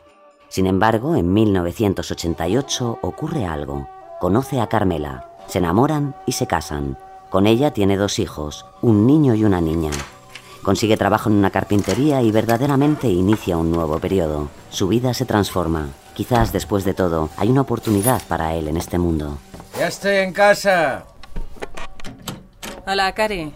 Sin 0.57 0.67
embargo, 0.67 1.17
en 1.17 1.35
1988 1.35 3.01
ocurre 3.03 3.45
algo. 3.45 3.91
Conoce 4.19 4.59
a 4.59 4.69
Carmela, 4.69 5.29
se 5.47 5.59
enamoran 5.59 6.15
y 6.25 6.33
se 6.33 6.47
casan. 6.47 6.97
Con 7.29 7.47
ella 7.47 7.73
tiene 7.73 7.99
dos 7.99 8.19
hijos, 8.19 8.65
un 8.81 9.07
niño 9.07 9.35
y 9.35 9.45
una 9.45 9.61
niña. 9.61 9.91
Consigue 10.63 10.97
trabajo 10.97 11.29
en 11.29 11.37
una 11.37 11.51
carpintería 11.51 12.23
y 12.23 12.31
verdaderamente 12.31 13.07
inicia 13.07 13.59
un 13.59 13.71
nuevo 13.71 13.99
periodo. 13.99 14.49
Su 14.71 14.89
vida 14.89 15.13
se 15.13 15.27
transforma. 15.27 15.91
Quizás 16.15 16.55
después 16.55 16.87
de 16.87 16.95
todo 16.95 17.29
hay 17.37 17.51
una 17.51 17.61
oportunidad 17.61 18.23
para 18.27 18.55
él 18.55 18.69
en 18.69 18.79
este 18.79 18.97
mundo. 18.97 19.37
Ya 19.79 19.89
estoy 19.89 20.17
en 20.17 20.33
casa. 20.33 21.05
Hola, 22.87 23.13
Cari. 23.13 23.53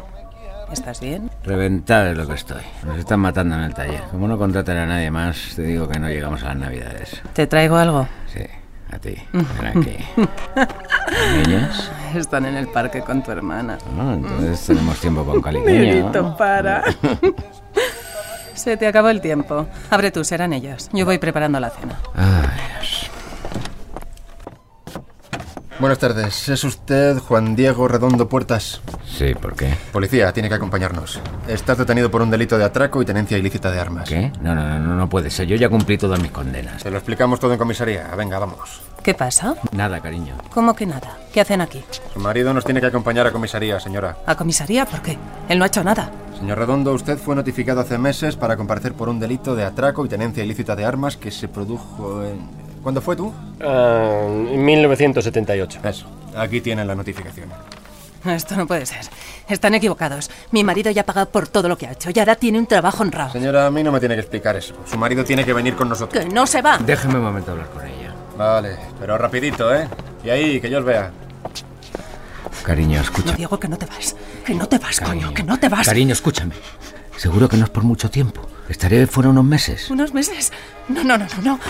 ¿Estás 0.70 1.00
bien? 1.00 1.30
Reventado 1.44 2.10
es 2.12 2.16
lo 2.16 2.26
que 2.26 2.34
estoy. 2.34 2.62
Nos 2.86 2.98
están 2.98 3.20
matando 3.20 3.56
en 3.56 3.62
el 3.62 3.74
taller. 3.74 4.02
Como 4.10 4.28
no 4.28 4.38
contratan 4.38 4.76
a 4.76 4.86
nadie 4.86 5.10
más, 5.10 5.52
te 5.56 5.62
digo 5.62 5.88
que 5.88 5.98
no 5.98 6.08
llegamos 6.08 6.42
a 6.42 6.48
las 6.48 6.56
navidades. 6.56 7.20
¿Te 7.32 7.46
traigo 7.46 7.76
algo? 7.76 8.06
Sí, 8.32 8.44
a 8.92 8.98
ti. 8.98 9.16
Ven 9.32 9.66
aquí. 9.66 9.96
¿Niñas? 11.44 11.90
Están 12.14 12.46
en 12.46 12.56
el 12.56 12.68
parque 12.68 13.00
con 13.00 13.22
tu 13.22 13.30
hermana. 13.32 13.78
Ah, 13.98 14.12
entonces 14.14 14.64
tenemos 14.66 14.98
tiempo 15.00 15.24
con 15.24 15.42
cariño. 15.42 15.64
Miguelito, 15.64 16.36
para. 16.38 16.84
Se 18.54 18.76
te 18.76 18.86
acabó 18.86 19.08
el 19.08 19.20
tiempo. 19.20 19.66
Abre 19.90 20.10
tú, 20.10 20.22
serán 20.24 20.52
ellos. 20.52 20.88
Yo 20.92 21.04
voy 21.04 21.18
preparando 21.18 21.58
la 21.58 21.70
cena. 21.70 21.96
Ay, 22.14 22.48
Dios. 22.78 22.99
Buenas 25.80 25.98
tardes. 25.98 26.46
¿Es 26.50 26.62
usted 26.62 27.16
Juan 27.16 27.56
Diego 27.56 27.88
Redondo 27.88 28.28
Puertas? 28.28 28.82
Sí, 29.06 29.34
¿por 29.34 29.54
qué? 29.54 29.74
Policía, 29.92 30.30
tiene 30.30 30.50
que 30.50 30.54
acompañarnos. 30.56 31.18
Estás 31.48 31.78
detenido 31.78 32.10
por 32.10 32.20
un 32.20 32.30
delito 32.30 32.58
de 32.58 32.64
atraco 32.64 33.00
y 33.00 33.06
tenencia 33.06 33.38
ilícita 33.38 33.70
de 33.70 33.80
armas. 33.80 34.06
¿Qué? 34.06 34.30
No, 34.42 34.54
no, 34.54 34.78
no, 34.78 34.94
no 34.94 35.08
puede 35.08 35.30
ser. 35.30 35.46
Yo 35.46 35.56
ya 35.56 35.70
cumplí 35.70 35.96
todas 35.96 36.20
mis 36.20 36.32
condenas. 36.32 36.82
Se 36.82 36.90
lo 36.90 36.98
explicamos 36.98 37.40
todo 37.40 37.54
en 37.54 37.58
comisaría. 37.58 38.14
Venga, 38.14 38.38
vamos. 38.38 38.82
¿Qué 39.02 39.14
pasa? 39.14 39.54
Nada, 39.72 40.00
cariño. 40.00 40.34
¿Cómo 40.52 40.76
que 40.76 40.84
nada? 40.84 41.16
¿Qué 41.32 41.40
hacen 41.40 41.62
aquí? 41.62 41.82
Su 42.12 42.20
marido 42.20 42.52
nos 42.52 42.66
tiene 42.66 42.82
que 42.82 42.88
acompañar 42.88 43.26
a 43.26 43.32
comisaría, 43.32 43.80
señora. 43.80 44.18
¿A 44.26 44.36
comisaría? 44.36 44.84
¿Por 44.84 45.00
qué? 45.00 45.16
Él 45.48 45.58
no 45.58 45.64
ha 45.64 45.68
hecho 45.68 45.82
nada. 45.82 46.10
Señor 46.38 46.58
Redondo, 46.58 46.92
usted 46.92 47.16
fue 47.16 47.34
notificado 47.34 47.80
hace 47.80 47.96
meses 47.96 48.36
para 48.36 48.58
comparecer 48.58 48.92
por 48.92 49.08
un 49.08 49.18
delito 49.18 49.54
de 49.56 49.64
atraco 49.64 50.04
y 50.04 50.10
tenencia 50.10 50.44
ilícita 50.44 50.76
de 50.76 50.84
armas 50.84 51.16
que 51.16 51.30
se 51.30 51.48
produjo 51.48 52.22
en... 52.22 52.69
¿Cuándo 52.82 53.00
fue 53.00 53.16
tú? 53.16 53.32
Ah, 53.62 54.24
en 54.26 54.64
1978. 54.64 55.80
Eso. 55.84 56.06
Aquí 56.36 56.60
tienen 56.60 56.86
la 56.86 56.94
notificación. 56.94 57.48
Esto 58.24 58.54
no 58.56 58.66
puede 58.66 58.84
ser. 58.84 59.00
Están 59.48 59.74
equivocados. 59.74 60.30
Mi 60.50 60.62
marido 60.62 60.90
ya 60.90 61.02
ha 61.02 61.06
pagado 61.06 61.30
por 61.30 61.48
todo 61.48 61.68
lo 61.68 61.78
que 61.78 61.86
ha 61.86 61.92
hecho 61.92 62.10
y 62.14 62.18
ahora 62.18 62.36
tiene 62.36 62.58
un 62.58 62.66
trabajo 62.66 63.02
honrado. 63.02 63.32
Señora, 63.32 63.66
a 63.66 63.70
mí 63.70 63.82
no 63.82 63.92
me 63.92 63.98
tiene 63.98 64.14
que 64.14 64.20
explicar 64.20 64.56
eso. 64.56 64.74
Su 64.84 64.98
marido 64.98 65.24
tiene 65.24 65.44
que 65.44 65.52
venir 65.52 65.74
con 65.74 65.88
nosotros. 65.88 66.22
Que 66.22 66.30
no 66.30 66.46
se 66.46 66.60
va. 66.60 66.78
Déjeme 66.78 67.14
un 67.14 67.22
momento 67.22 67.52
hablar 67.52 67.68
con 67.70 67.86
ella. 67.86 68.14
Vale, 68.36 68.76
pero 68.98 69.16
rapidito, 69.18 69.74
¿eh? 69.74 69.88
Y 70.24 70.30
ahí, 70.30 70.60
que 70.60 70.70
yo 70.70 70.78
os 70.78 70.84
vea. 70.84 71.10
Cariño, 72.62 73.00
escucha. 73.00 73.30
No, 73.30 73.36
Diego, 73.36 73.58
que 73.58 73.68
no 73.68 73.76
te 73.78 73.86
vas. 73.86 74.14
Que 74.44 74.54
no 74.54 74.68
te 74.68 74.78
vas, 74.78 75.00
coño, 75.00 75.32
que 75.32 75.42
no 75.42 75.58
te 75.58 75.68
vas. 75.68 75.86
Cariño, 75.86 76.12
escúchame. 76.12 76.54
Seguro 77.16 77.48
que 77.48 77.56
no 77.56 77.64
es 77.64 77.70
por 77.70 77.84
mucho 77.84 78.10
tiempo. 78.10 78.46
Estaré 78.68 79.06
fuera 79.06 79.30
unos 79.30 79.44
meses. 79.44 79.90
¿Unos 79.90 80.14
meses? 80.14 80.52
No, 80.88 81.02
no, 81.04 81.18
no, 81.18 81.26
no, 81.36 81.42
no. 81.42 81.60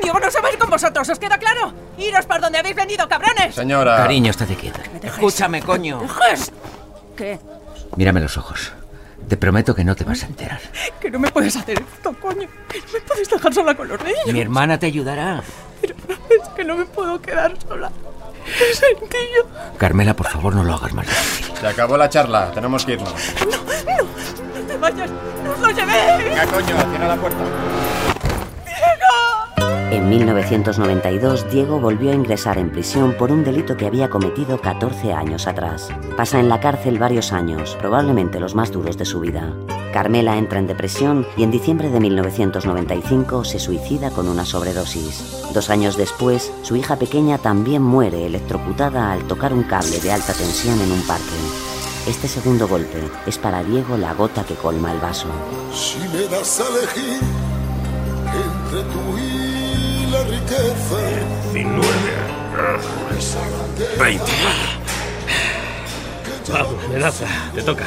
Diego 0.00 0.18
no 0.18 0.30
se 0.30 0.40
va 0.40 0.48
a 0.48 0.52
ir 0.52 0.58
con 0.58 0.70
vosotros, 0.70 1.08
¿os 1.08 1.18
queda 1.18 1.38
claro? 1.38 1.72
¡Iros 1.98 2.26
por 2.26 2.40
donde 2.40 2.58
habéis 2.58 2.76
venido, 2.76 3.08
cabrones! 3.08 3.54
Señora. 3.54 3.96
Cariño, 3.96 4.30
estate 4.30 4.56
quieta. 4.56 4.80
Escúchame, 5.02 5.62
coño. 5.62 6.00
¡Dejes! 6.00 6.52
¿Qué? 7.16 7.38
Mírame 7.96 8.20
los 8.20 8.36
ojos. 8.36 8.72
Te 9.28 9.36
prometo 9.36 9.74
que 9.74 9.84
no 9.84 9.94
te 9.94 10.04
vas 10.04 10.22
a 10.22 10.26
enterar. 10.26 10.60
Que 11.00 11.10
no 11.10 11.18
me 11.18 11.30
puedes 11.30 11.54
hacer 11.56 11.78
esto, 11.80 12.14
coño. 12.20 12.48
Que 12.68 12.80
no 12.80 12.92
me 12.92 13.00
puedes 13.00 13.28
dejar 13.30 13.54
sola 13.54 13.74
con 13.74 13.88
los 13.88 14.02
niños. 14.02 14.26
Mi 14.32 14.40
hermana 14.40 14.78
te 14.78 14.86
ayudará. 14.86 15.42
Pero 15.80 15.94
no, 16.08 16.14
es 16.14 16.48
que 16.50 16.64
no 16.64 16.76
me 16.76 16.84
puedo 16.86 17.20
quedar 17.20 17.54
sola. 17.68 17.92
Sentillo. 18.72 19.46
Carmela, 19.78 20.16
por 20.16 20.26
favor, 20.28 20.54
no 20.54 20.64
lo 20.64 20.74
hagas 20.74 20.92
más 20.94 21.06
difícil. 21.06 21.54
Se 21.56 21.66
acabó 21.66 21.96
la 21.96 22.08
charla. 22.08 22.50
Tenemos 22.52 22.84
que 22.84 22.92
irnos. 22.92 23.14
No, 23.40 23.56
no, 23.56 24.60
no 24.60 24.66
te 24.66 24.76
vayas. 24.78 25.10
¡No 25.44 25.52
os 25.52 25.58
lo 25.60 25.70
llevéis! 25.70 26.24
Venga, 26.24 26.46
coño, 26.46 26.90
cierra 26.90 27.08
la 27.08 27.16
puerta. 27.16 27.38
En 29.90 30.08
1992, 30.08 31.50
Diego 31.50 31.80
volvió 31.80 32.12
a 32.12 32.14
ingresar 32.14 32.58
en 32.58 32.70
prisión 32.70 33.14
por 33.14 33.32
un 33.32 33.42
delito 33.42 33.76
que 33.76 33.86
había 33.86 34.08
cometido 34.08 34.60
14 34.60 35.12
años 35.12 35.48
atrás. 35.48 35.88
Pasa 36.16 36.38
en 36.38 36.48
la 36.48 36.60
cárcel 36.60 36.98
varios 36.98 37.32
años, 37.32 37.76
probablemente 37.80 38.38
los 38.38 38.54
más 38.54 38.70
duros 38.70 38.96
de 38.96 39.04
su 39.04 39.18
vida. 39.18 39.52
Carmela 39.92 40.36
entra 40.36 40.60
en 40.60 40.68
depresión 40.68 41.26
y 41.36 41.42
en 41.42 41.50
diciembre 41.50 41.90
de 41.90 41.98
1995 41.98 43.44
se 43.44 43.58
suicida 43.58 44.10
con 44.10 44.28
una 44.28 44.44
sobredosis. 44.44 45.42
Dos 45.52 45.70
años 45.70 45.96
después, 45.96 46.52
su 46.62 46.76
hija 46.76 46.96
pequeña 46.96 47.38
también 47.38 47.82
muere 47.82 48.26
electrocutada 48.26 49.10
al 49.10 49.26
tocar 49.26 49.52
un 49.52 49.64
cable 49.64 49.98
de 49.98 50.12
alta 50.12 50.32
tensión 50.32 50.80
en 50.80 50.92
un 50.92 51.02
parque. 51.02 51.24
Este 52.06 52.28
segundo 52.28 52.68
golpe 52.68 53.02
es 53.26 53.38
para 53.38 53.64
Diego 53.64 53.96
la 53.96 54.14
gota 54.14 54.44
que 54.44 54.54
colma 54.54 54.92
el 54.92 55.00
vaso. 55.00 55.28
Si 55.74 55.98
me 56.16 56.28
das 56.28 56.60
a 56.60 56.68
elegir 56.68 57.49
entre 58.70 58.82
tú 58.92 59.18
y 59.18 60.06
la 60.10 60.22
riqueza. 60.22 60.96
19. 61.52 61.88
20. 63.98 64.24
Vamos, 66.52 66.88
menaza, 66.88 67.26
te 67.54 67.62
toca. 67.62 67.84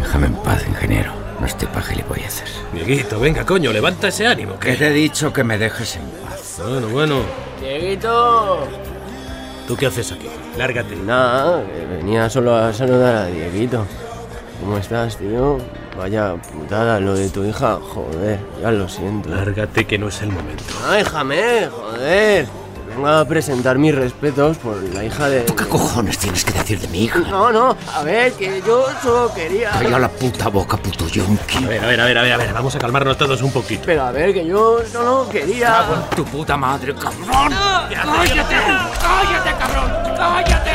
Déjame 0.00 0.26
en 0.26 0.34
paz, 0.34 0.64
ingeniero. 0.68 1.12
No 1.40 1.46
estoy 1.46 1.68
para 1.68 1.82
gilipolleces. 1.82 2.60
Dieguito, 2.72 3.18
venga, 3.18 3.44
coño, 3.44 3.72
levanta 3.72 4.08
ese 4.08 4.26
ánimo. 4.26 4.58
Que 4.58 4.76
te 4.76 4.88
he 4.88 4.92
dicho 4.92 5.32
que 5.32 5.44
me 5.44 5.58
dejes 5.58 5.96
en 5.96 6.02
paz. 6.24 6.60
Bueno, 6.62 6.88
bueno. 6.88 7.20
Dieguito. 7.60 8.68
¿Tú 9.66 9.76
qué 9.76 9.86
haces 9.86 10.12
aquí? 10.12 10.28
Lárgate. 10.58 10.94
Nada, 10.96 11.62
venía 11.90 12.28
solo 12.28 12.54
a 12.54 12.72
saludar 12.72 13.14
a 13.14 13.26
Dieguito. 13.26 13.86
¿Cómo 14.60 14.76
estás, 14.76 15.16
tío? 15.16 15.58
Vaya 15.96 16.34
putada 16.34 16.98
lo 17.00 17.14
de 17.14 17.28
tu 17.28 17.44
hija. 17.44 17.78
Joder, 17.94 18.40
ya 18.60 18.70
lo 18.70 18.88
siento. 18.88 19.28
Lárgate 19.28 19.84
que 19.84 19.98
no 19.98 20.08
es 20.08 20.22
el 20.22 20.30
momento. 20.30 20.64
No, 20.84 20.92
déjame, 20.92 21.68
joder. 21.68 22.46
Vengo 22.88 23.08
a 23.08 23.24
presentar 23.24 23.78
mis 23.78 23.94
respetos 23.94 24.58
por 24.58 24.76
la 24.82 25.02
hija 25.02 25.26
de... 25.28 25.40
¿Tú 25.42 25.56
qué 25.56 25.66
cojones 25.66 26.18
tienes 26.18 26.44
que 26.44 26.52
decir 26.52 26.78
de 26.78 26.88
mi 26.88 27.04
hija? 27.04 27.20
No, 27.20 27.50
no, 27.50 27.74
a 27.94 28.02
ver, 28.02 28.32
que 28.34 28.62
yo 28.66 28.84
solo 29.02 29.32
quería... 29.32 29.70
Calla 29.70 29.98
la 29.98 30.10
puta 30.10 30.48
boca, 30.48 30.76
puto 30.76 31.08
yonki. 31.08 31.64
A 31.64 31.68
ver, 31.68 31.82
a 31.82 31.86
ver, 31.86 32.00
a 32.00 32.04
ver, 32.04 32.18
a 32.18 32.22
ver, 32.22 32.32
a 32.32 32.36
ver, 32.36 32.52
vamos 32.52 32.74
a 32.74 32.78
calmarnos 32.78 33.16
todos 33.16 33.40
un 33.40 33.50
poquito. 33.50 33.84
Pero 33.86 34.02
a 34.02 34.12
ver, 34.12 34.34
que 34.34 34.44
yo 34.44 34.80
solo 34.90 35.26
quería... 35.30 35.68
Cago 35.68 35.94
en 35.94 36.16
tu 36.16 36.24
puta 36.26 36.54
madre, 36.58 36.94
cabrón. 36.94 37.26
¡Cállate! 37.48 38.56
¡Cállate, 39.00 39.54
cabrón! 39.58 39.90
¡Cállate! 40.14 40.72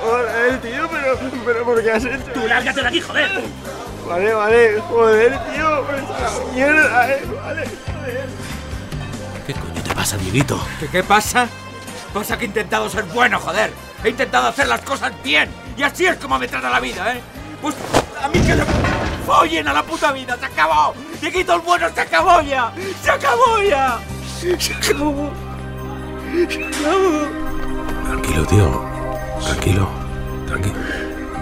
Joder, 0.00 0.60
tío, 0.60 0.88
pero, 0.90 1.18
pero 1.44 1.64
¿por 1.64 1.82
qué 1.82 1.90
has 1.92 2.04
hecho? 2.04 2.32
¡Tú 2.32 2.46
lárgate 2.46 2.80
de 2.80 2.88
aquí, 2.88 3.00
joder! 3.00 3.30
Vale, 4.08 4.34
vale, 4.34 4.80
joder, 4.80 5.38
tío, 5.52 5.86
pues 5.86 6.54
mierda, 6.54 7.10
eh, 7.10 7.22
vale, 7.42 7.64
joder. 7.64 8.28
¿Qué 9.46 9.54
coño 9.54 9.82
te 9.82 9.94
pasa, 9.94 10.16
Dieguito? 10.16 10.60
¿Qué, 10.80 10.88
¿Qué 10.88 11.02
pasa? 11.02 11.48
Pasa 12.12 12.36
que 12.36 12.44
he 12.44 12.48
intentado 12.48 12.88
ser 12.88 13.04
bueno, 13.04 13.38
joder. 13.40 13.72
He 14.04 14.10
intentado 14.10 14.48
hacer 14.48 14.68
las 14.68 14.80
cosas 14.82 15.12
bien. 15.22 15.50
Y 15.76 15.82
así 15.82 16.06
es 16.06 16.16
como 16.16 16.38
me 16.38 16.46
trata 16.48 16.70
la 16.70 16.80
vida, 16.80 17.14
¿eh? 17.14 17.20
Pues 17.60 17.74
a 18.22 18.28
mí 18.28 18.38
que 18.40 18.54
se 18.54 18.64
follen 19.26 19.66
a 19.68 19.72
la 19.72 19.82
puta 19.82 20.12
vida. 20.12 20.36
¡Se 20.38 20.46
acabó! 20.46 20.94
Dieguito 21.20 21.54
el 21.54 21.60
bueno 21.62 21.88
se 21.94 22.00
acabó 22.00 22.40
ya. 22.42 22.72
¡Se 23.02 23.10
acabó 23.10 23.62
ya! 23.62 23.98
¡Se 24.40 24.52
acabó! 24.54 25.30
¡Se 26.48 26.64
acabó! 26.64 27.28
Tranquilo, 28.06 28.46
tío. 28.46 28.93
Tranquilo. 29.44 29.88
Tranquilo. 30.46 30.74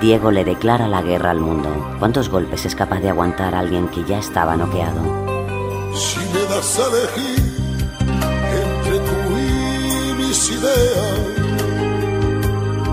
Diego 0.01 0.31
le 0.33 0.45
declara 0.45 0.89
la 0.89 1.03
guerra 1.03 1.31
al 1.31 1.41
mundo. 1.41 1.69
¿Cuántos 1.99 2.29
golpes 2.29 2.67
es 2.67 2.75
capaz 2.75 3.01
de 3.01 3.11
aguantar 3.11 3.55
alguien 3.55 3.89
que 3.89 4.03
ya 4.05 4.19
estaba 4.19 4.57
noqueado? 4.57 5.01
Si 5.95 6.19
me 6.19 6.43
das 6.53 6.81
a 6.81 6.89
elegir 6.89 7.39
entre 8.81 8.99
tú 8.99 9.17
y 9.31 10.15
mis 10.23 10.51
ideas, 10.51 11.19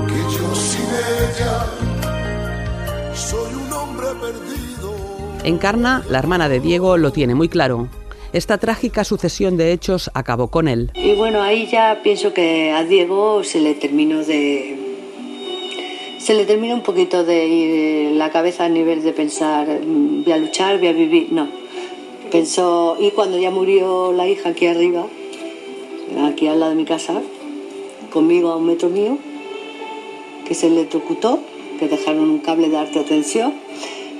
que 0.07 0.21
yo 0.35 0.55
sin 0.55 0.85
ella 1.25 1.65
soy 3.15 3.53
un 3.55 3.73
hombre 3.73 4.07
perdido. 4.21 4.93
Encarna, 5.43 6.03
la 6.09 6.19
hermana 6.19 6.47
de 6.47 6.59
Diego, 6.59 6.97
lo 6.97 7.11
tiene 7.11 7.33
muy 7.33 7.49
claro. 7.49 7.87
Esta 8.33 8.59
trágica 8.59 9.03
sucesión 9.03 9.57
de 9.57 9.71
hechos 9.71 10.11
acabó 10.13 10.49
con 10.49 10.67
él. 10.67 10.91
Y 10.93 11.15
bueno, 11.15 11.41
ahí 11.41 11.65
ya 11.65 12.01
pienso 12.03 12.31
que 12.35 12.71
a 12.71 12.83
Diego 12.83 13.43
se 13.43 13.59
le 13.59 13.73
terminó 13.73 14.23
de. 14.23 14.78
Se 16.29 16.35
le 16.35 16.45
terminó 16.45 16.75
un 16.75 16.83
poquito 16.83 17.23
de 17.23 17.47
ir 17.47 18.11
la 18.11 18.29
cabeza 18.29 18.65
a 18.65 18.69
nivel 18.69 19.01
de 19.01 19.13
pensar, 19.13 19.67
mm, 19.67 20.25
voy 20.25 20.31
a 20.31 20.37
luchar, 20.37 20.77
voy 20.77 20.89
a 20.89 20.93
vivir. 20.93 21.31
No. 21.31 21.47
Pensó, 22.31 22.97
y 22.99 23.09
cuando 23.09 23.39
ya 23.39 23.49
murió 23.49 24.13
la 24.13 24.27
hija 24.27 24.49
aquí 24.49 24.67
arriba, 24.67 25.07
aquí 26.27 26.45
al 26.45 26.59
lado 26.59 26.69
de 26.69 26.77
mi 26.77 26.85
casa, 26.85 27.19
conmigo 28.13 28.51
a 28.51 28.57
un 28.57 28.67
metro 28.67 28.89
mío, 28.89 29.17
que 30.47 30.53
se 30.53 30.67
electrocutó, 30.67 31.39
que 31.79 31.87
dejaron 31.87 32.29
un 32.29 32.37
cable 32.37 32.69
de 32.69 32.77
alta 32.77 33.03
tensión, 33.03 33.55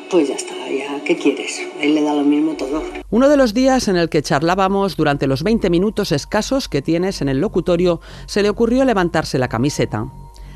pues 0.09 0.29
ya 0.29 0.33
está, 0.33 0.55
ya, 0.67 1.03
¿qué 1.03 1.15
quieres? 1.15 1.61
Él 1.79 1.93
le 1.93 2.01
da 2.01 2.15
lo 2.15 2.23
mismo 2.23 2.53
todo. 2.53 2.81
Uno 3.11 3.29
de 3.29 3.37
los 3.37 3.53
días 3.53 3.87
en 3.87 3.97
el 3.97 4.09
que 4.09 4.23
charlábamos 4.23 4.97
durante 4.97 5.27
los 5.27 5.43
20 5.43 5.69
minutos 5.69 6.11
escasos 6.11 6.69
que 6.69 6.81
tienes 6.81 7.21
en 7.21 7.29
el 7.29 7.39
locutorio, 7.39 8.01
se 8.25 8.41
le 8.41 8.49
ocurrió 8.49 8.83
levantarse 8.83 9.37
la 9.37 9.47
camiseta. 9.47 10.07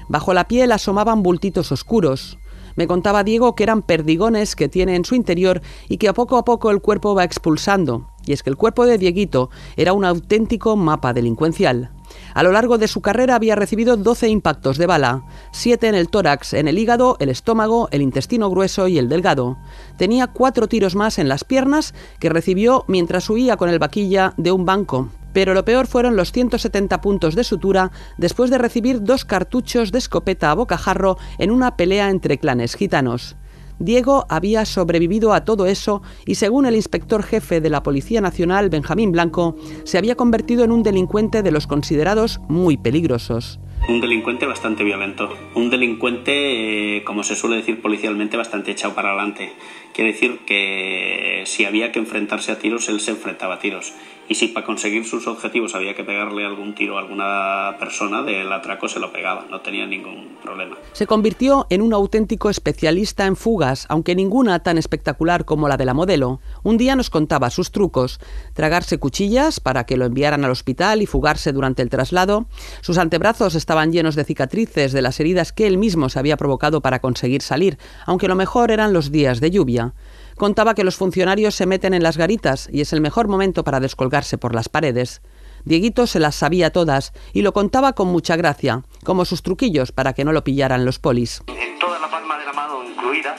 Bajo 0.07 0.33
la 0.33 0.48
piel 0.48 0.72
asomaban 0.72 1.24
bultitos 1.24 1.72
oscuros. 1.72 2.38
Me 2.75 2.88
contaba 2.88 3.24
Diego 3.24 3.55
que 3.55 3.63
eran 3.63 3.81
perdigones 3.83 4.55
que 4.55 4.69
tiene 4.69 4.95
en 4.95 5.05
su 5.05 5.15
interior 5.15 5.62
y 5.89 5.98
que 5.98 6.07
a 6.07 6.13
poco 6.13 6.38
a 6.38 6.45
poco 6.45 6.72
el 6.72 6.81
cuerpo 6.81 7.13
va 7.13 7.24
expulsando. 7.24 8.10
Y 8.25 8.33
es 8.33 8.41
que 8.41 8.50
el 8.50 8.57
cuerpo 8.57 8.86
de 8.86 8.98
Dieguito 8.98 9.50
era 9.75 9.93
un 9.93 10.05
auténtico 10.05 10.75
mapa 10.75 11.13
delincuencial. 11.13 11.91
A 12.33 12.43
lo 12.43 12.51
largo 12.51 12.77
de 12.77 12.88
su 12.88 13.01
carrera 13.01 13.36
había 13.36 13.55
recibido 13.55 13.98
12 13.98 14.29
impactos 14.29 14.77
de 14.77 14.88
bala, 14.88 15.24
7 15.51 15.88
en 15.88 15.95
el 15.95 16.10
tórax, 16.10 16.53
en 16.53 16.67
el 16.67 16.77
hígado, 16.77 17.17
el 17.19 17.29
estómago, 17.29 17.89
el 17.91 18.01
intestino 18.01 18.50
grueso 18.50 18.88
y 18.88 18.98
el 18.98 19.10
delgado. 19.10 19.57
Tenía 19.98 20.27
cuatro 20.27 20.67
tiros 20.67 20.95
más 20.95 21.19
en 21.19 21.27
las 21.27 21.43
piernas 21.43 21.93
que 22.19 22.29
recibió 22.29 22.86
mientras 22.88 23.29
huía 23.29 23.57
con 23.57 23.69
el 23.69 23.79
vaquilla 23.79 24.33
de 24.38 24.51
un 24.51 24.65
banco. 24.65 25.10
Pero 25.34 25.54
lo 25.54 25.66
peor 25.66 25.88
fueron 25.88 26.16
los 26.16 26.32
170 26.32 27.02
puntos 27.02 27.36
de 27.36 27.44
sutura 27.44 27.92
después 28.18 28.50
de 28.50 28.58
recibir 28.58 29.04
dos 29.04 29.25
cartuchos 29.25 29.92
de 29.92 29.98
escopeta 29.98 30.52
a 30.52 30.56
bocajarro 30.56 31.18
en 31.40 31.52
una 31.52 31.75
pelea 31.75 32.10
entre 32.10 32.38
clanes 32.38 32.75
gitanos. 32.75 33.36
Diego 33.80 34.25
había 34.30 34.66
sobrevivido 34.66 35.34
a 35.34 35.44
todo 35.46 35.66
eso 35.66 36.02
y 36.25 36.36
según 36.36 36.66
el 36.66 36.75
inspector 36.75 37.24
jefe 37.24 37.60
de 37.60 37.70
la 37.70 37.84
Policía 37.84 38.22
Nacional, 38.22 38.70
Benjamín 38.70 39.12
Blanco, 39.12 39.58
se 39.84 39.98
había 39.98 40.16
convertido 40.16 40.63
en 40.63 40.72
un 40.72 40.84
delincuente 40.84 41.44
de 41.44 41.52
los 41.52 41.68
considerados 41.68 42.40
muy 42.48 42.78
peligrosos. 42.78 43.60
Un 43.90 44.00
delincuente 44.00 44.46
bastante 44.46 44.86
violento. 44.86 45.30
Un 45.56 45.70
delincuente, 45.70 46.98
eh, 46.98 47.04
como 47.04 47.24
se 47.24 47.36
suele 47.36 47.58
decir 47.58 47.82
policialmente, 47.82 48.38
bastante 48.38 48.72
echado 48.72 48.96
para 48.96 49.10
adelante. 49.10 49.52
Quiere 49.94 50.13
decir 50.13 50.40
que 50.46 51.44
si 51.46 51.66
había 51.66 51.92
que 51.92 52.00
enfrentarse 52.00 52.54
a 52.54 52.60
tiros, 52.60 52.88
él 52.88 53.02
se 53.02 53.12
enfrentaba 53.12 53.56
a 53.56 53.60
tiros. 53.60 53.94
Y 54.30 54.36
si 54.36 54.48
para 54.48 54.65
conseguir 54.65 55.06
sus 55.06 55.27
objetivos 55.27 55.75
había 55.75 55.96
que 55.96 56.03
pegarle 56.03 56.46
algún 56.46 56.75
tiro 56.75 56.98
a 56.98 57.01
alguna 57.01 57.75
persona, 57.77 58.24
del 58.24 58.51
atraco 58.51 58.88
se 58.88 59.00
lo 59.00 59.12
pegaba, 59.12 59.46
no 59.50 59.62
tenía 59.62 59.86
ningún 59.86 60.38
problema. 60.42 60.77
Se 60.94 61.08
convirtió 61.08 61.68
en 61.70 61.82
un 61.82 61.94
auténtico 61.94 62.50
especialista 62.50 63.25
en 63.25 63.36
fugas, 63.36 63.86
aunque 63.89 64.15
ninguna 64.15 64.63
tan 64.63 64.77
espectacular 64.77 65.46
como 65.46 65.68
la 65.68 65.77
de 65.77 65.86
la 65.86 65.94
modelo. 65.94 66.39
Un 66.63 66.77
día 66.77 66.96
nos 66.96 67.10
contaba 67.10 67.50
sus 67.50 67.72
trucos, 67.72 68.20
tragarse 68.53 68.98
cuchillas 68.98 69.60
para 69.60 69.86
que 69.86 69.98
lo 69.98 70.06
enviaran 70.06 70.46
al 70.46 70.51
hospital 70.51 71.01
y 71.01 71.06
fugarse 71.06 71.51
durante 71.51 71.82
el 71.82 71.89
traslado. 71.89 72.46
Sus 72.82 72.98
antebrazos 72.98 73.56
estaban 73.56 73.92
llenos 73.92 74.15
de 74.15 74.24
cicatrices 74.24 74.94
de 74.94 75.01
las 75.01 75.20
heridas 75.20 75.51
que 75.51 75.68
él 75.68 75.77
mismo 75.77 76.10
se 76.10 76.20
había 76.20 76.38
provocado 76.38 76.82
para 76.82 77.00
conseguir 77.00 77.42
salir, 77.42 77.77
aunque 78.06 78.27
lo 78.27 78.36
mejor 78.36 78.72
eran 78.72 78.94
los 78.94 79.12
días 79.12 79.42
de 79.42 79.51
lluvia. 79.51 79.94
Contaba 80.38 80.74
que 80.74 80.84
los 80.84 80.96
funcionarios 80.96 81.56
se 81.56 81.66
meten 81.66 81.94
en 81.94 82.04
las 82.04 82.18
garitas 82.18 82.70
y 82.72 82.82
es 82.82 82.94
el 82.94 83.02
mejor 83.02 83.28
momento 83.28 83.63
para 83.63 83.80
descolgarse 83.80 84.38
por 84.38 84.56
las 84.56 84.70
paredes. 84.70 85.22
Dieguito 85.66 86.08
se 86.08 86.20
las 86.20 86.36
sabía 86.36 86.72
todas 86.72 87.13
y 87.32 87.42
lo 87.42 87.54
contaba 87.54 87.94
con 87.94 88.08
mucha 88.08 88.36
gracia, 88.36 88.84
como 89.06 89.25
sus 89.25 89.44
truquillos 89.44 89.92
para 89.92 90.13
que 90.13 90.25
no 90.25 90.34
lo 90.34 90.44
pillaran 90.44 90.86
los 90.86 91.00
polis. 91.00 91.42
En 91.48 91.80
toda 91.80 92.00
la 92.00 92.10
palma 92.10 92.38
de 92.38 92.46
la 92.46 92.54
mano 92.54 92.84
incluida 92.84 93.36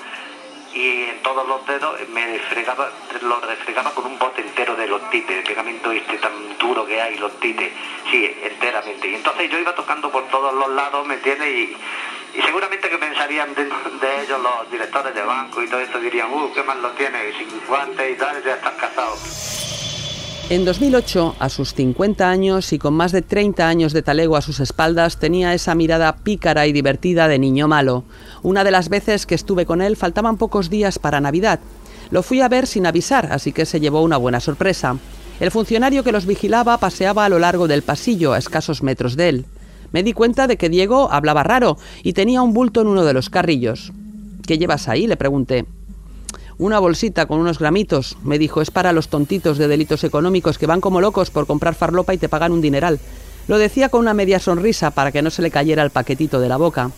y 0.74 1.02
en 1.10 1.22
todos 1.22 1.46
los 1.46 1.66
dedos 1.66 1.96
me 2.12 2.38
fregaba, 2.50 2.90
lo 3.22 3.40
refregaba 3.40 3.90
con 3.90 4.06
un 4.06 4.18
bote 4.18 4.40
entero 4.40 4.74
de 4.74 4.86
los 4.86 5.08
tites, 5.10 5.36
el 5.36 5.44
pegamento 5.44 5.92
este 5.92 6.16
tan 6.16 6.32
duro 6.58 6.86
que 6.86 7.00
hay, 7.00 7.16
los 7.18 7.38
tites, 7.40 7.72
sí, 8.10 8.30
enteramente. 8.42 9.08
Y 9.08 9.14
entonces 9.16 9.50
yo 9.50 9.58
iba 9.58 9.74
tocando 9.74 10.10
por 10.10 10.26
todos 10.28 10.54
los 10.54 10.70
lados, 10.70 11.06
¿me 11.06 11.14
entiendes? 11.14 11.48
Y, 11.48 11.76
y 12.36 12.42
seguramente 12.42 12.88
que 12.88 12.98
pensarían 12.98 13.54
de, 13.54 13.62
ellos 13.62 14.40
los 14.42 14.70
directores 14.70 15.14
de 15.14 15.22
banco 15.22 15.62
y 15.62 15.68
todo 15.68 15.80
esto, 15.80 16.00
dirían, 16.00 16.32
uh, 16.32 16.52
qué 16.52 16.62
mal 16.62 16.82
lo 16.82 16.90
tienes, 16.92 17.36
sin 17.36 17.48
guantes 17.68 18.12
y 18.12 18.18
tal, 18.18 18.42
ya 18.44 18.54
estás 18.54 18.74
casado. 18.74 19.14
En 20.50 20.64
2008, 20.64 21.36
a 21.38 21.48
sus 21.48 21.72
50 21.72 22.28
años 22.28 22.72
y 22.74 22.78
con 22.78 22.92
más 22.92 23.12
de 23.12 23.22
30 23.22 23.66
años 23.66 23.92
de 23.94 24.02
talego 24.02 24.36
a 24.36 24.42
sus 24.42 24.60
espaldas, 24.60 25.18
tenía 25.18 25.54
esa 25.54 25.74
mirada 25.74 26.16
pícara 26.16 26.66
y 26.66 26.72
divertida 26.72 27.28
de 27.28 27.38
niño 27.38 27.66
malo. 27.66 28.04
Una 28.42 28.62
de 28.62 28.70
las 28.70 28.90
veces 28.90 29.24
que 29.24 29.34
estuve 29.34 29.64
con 29.64 29.80
él 29.80 29.96
faltaban 29.96 30.36
pocos 30.36 30.68
días 30.68 30.98
para 30.98 31.20
Navidad. 31.20 31.60
Lo 32.10 32.22
fui 32.22 32.42
a 32.42 32.48
ver 32.48 32.66
sin 32.66 32.86
avisar, 32.86 33.32
así 33.32 33.52
que 33.52 33.64
se 33.64 33.80
llevó 33.80 34.02
una 34.02 34.18
buena 34.18 34.40
sorpresa. 34.40 34.98
El 35.40 35.50
funcionario 35.50 36.04
que 36.04 36.12
los 36.12 36.26
vigilaba 36.26 36.76
paseaba 36.76 37.24
a 37.24 37.28
lo 37.30 37.38
largo 37.38 37.66
del 37.66 37.82
pasillo, 37.82 38.34
a 38.34 38.38
escasos 38.38 38.82
metros 38.82 39.16
de 39.16 39.28
él. 39.30 39.46
Me 39.94 40.02
di 40.02 40.12
cuenta 40.12 40.48
de 40.48 40.56
que 40.56 40.68
Diego 40.68 41.08
hablaba 41.12 41.44
raro 41.44 41.78
y 42.02 42.14
tenía 42.14 42.42
un 42.42 42.52
bulto 42.52 42.80
en 42.80 42.88
uno 42.88 43.04
de 43.04 43.12
los 43.12 43.30
carrillos. 43.30 43.92
¿Qué 44.44 44.58
llevas 44.58 44.88
ahí? 44.88 45.06
le 45.06 45.16
pregunté. 45.16 45.66
Una 46.58 46.80
bolsita 46.80 47.26
con 47.26 47.38
unos 47.38 47.60
gramitos, 47.60 48.18
me 48.24 48.40
dijo, 48.40 48.60
es 48.60 48.72
para 48.72 48.92
los 48.92 49.06
tontitos 49.06 49.56
de 49.56 49.68
delitos 49.68 50.02
económicos 50.02 50.58
que 50.58 50.66
van 50.66 50.80
como 50.80 51.00
locos 51.00 51.30
por 51.30 51.46
comprar 51.46 51.76
farlopa 51.76 52.12
y 52.12 52.18
te 52.18 52.28
pagan 52.28 52.50
un 52.50 52.60
dineral. 52.60 52.98
Lo 53.46 53.56
decía 53.56 53.88
con 53.88 54.00
una 54.00 54.14
media 54.14 54.40
sonrisa 54.40 54.90
para 54.90 55.12
que 55.12 55.22
no 55.22 55.30
se 55.30 55.42
le 55.42 55.52
cayera 55.52 55.84
el 55.84 55.90
paquetito 55.90 56.40
de 56.40 56.48
la 56.48 56.56
boca. 56.56 56.90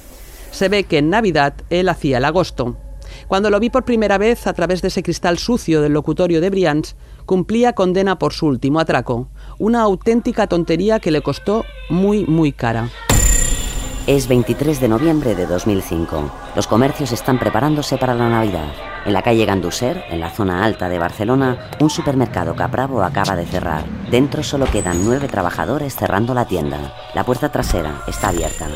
Se 0.50 0.70
ve 0.70 0.84
que 0.84 0.96
en 0.96 1.10
Navidad 1.10 1.52
él 1.68 1.90
hacía 1.90 2.16
el 2.16 2.24
agosto. 2.24 2.78
Cuando 3.28 3.50
lo 3.50 3.60
vi 3.60 3.68
por 3.68 3.84
primera 3.84 4.16
vez 4.16 4.46
a 4.46 4.54
través 4.54 4.80
de 4.80 4.88
ese 4.88 5.02
cristal 5.02 5.36
sucio 5.36 5.82
del 5.82 5.92
locutorio 5.92 6.40
de 6.40 6.48
Brians, 6.48 6.96
cumplía 7.26 7.74
condena 7.74 8.18
por 8.18 8.32
su 8.32 8.46
último 8.46 8.80
atraco. 8.80 9.28
Una 9.58 9.80
auténtica 9.80 10.46
tontería 10.46 11.00
que 11.00 11.10
le 11.10 11.22
costó 11.22 11.64
muy, 11.88 12.26
muy 12.26 12.52
cara. 12.52 12.90
Es 14.06 14.28
23 14.28 14.80
de 14.80 14.88
noviembre 14.88 15.34
de 15.34 15.46
2005. 15.46 16.30
Los 16.54 16.66
comercios 16.66 17.10
están 17.12 17.38
preparándose 17.38 17.96
para 17.96 18.14
la 18.14 18.28
Navidad. 18.28 18.70
En 19.06 19.14
la 19.14 19.22
calle 19.22 19.46
Ganduser, 19.46 20.04
en 20.10 20.20
la 20.20 20.30
zona 20.30 20.62
alta 20.62 20.90
de 20.90 20.98
Barcelona, 20.98 21.70
un 21.80 21.88
supermercado 21.88 22.54
Capravo 22.54 23.02
acaba 23.02 23.34
de 23.34 23.46
cerrar. 23.46 23.84
Dentro 24.10 24.42
solo 24.42 24.66
quedan 24.66 25.02
nueve 25.06 25.26
trabajadores 25.26 25.96
cerrando 25.96 26.34
la 26.34 26.44
tienda. 26.44 26.94
La 27.14 27.24
puerta 27.24 27.50
trasera 27.50 28.02
está 28.06 28.28
abierta. 28.28 28.68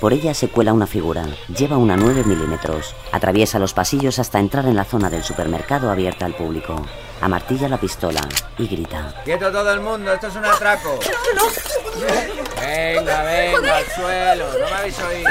Por 0.00 0.14
ella 0.14 0.32
se 0.32 0.48
cuela 0.48 0.72
una 0.72 0.86
figura. 0.86 1.26
Lleva 1.56 1.76
una 1.76 1.96
9 1.96 2.24
milímetros. 2.24 2.94
Atraviesa 3.12 3.58
los 3.58 3.74
pasillos 3.74 4.18
hasta 4.18 4.40
entrar 4.40 4.64
en 4.64 4.76
la 4.76 4.84
zona 4.84 5.10
del 5.10 5.22
supermercado 5.22 5.90
abierta 5.90 6.24
al 6.24 6.34
público. 6.34 6.74
Amartilla 7.22 7.68
la 7.68 7.78
pistola 7.78 8.20
y 8.58 8.66
grita. 8.66 9.14
¡Quieto 9.24 9.50
todo 9.52 9.72
el 9.72 9.80
mundo! 9.80 10.12
¡Esto 10.12 10.26
es 10.26 10.36
un 10.36 10.44
atraco! 10.44 10.98
Venga, 12.60 13.22
venga, 13.22 13.56
Joder. 13.58 13.70
al 13.70 13.84
suelo. 13.86 14.46
No 14.58 14.66
me 14.66 14.76
habéis 14.76 14.98
oído. 15.00 15.30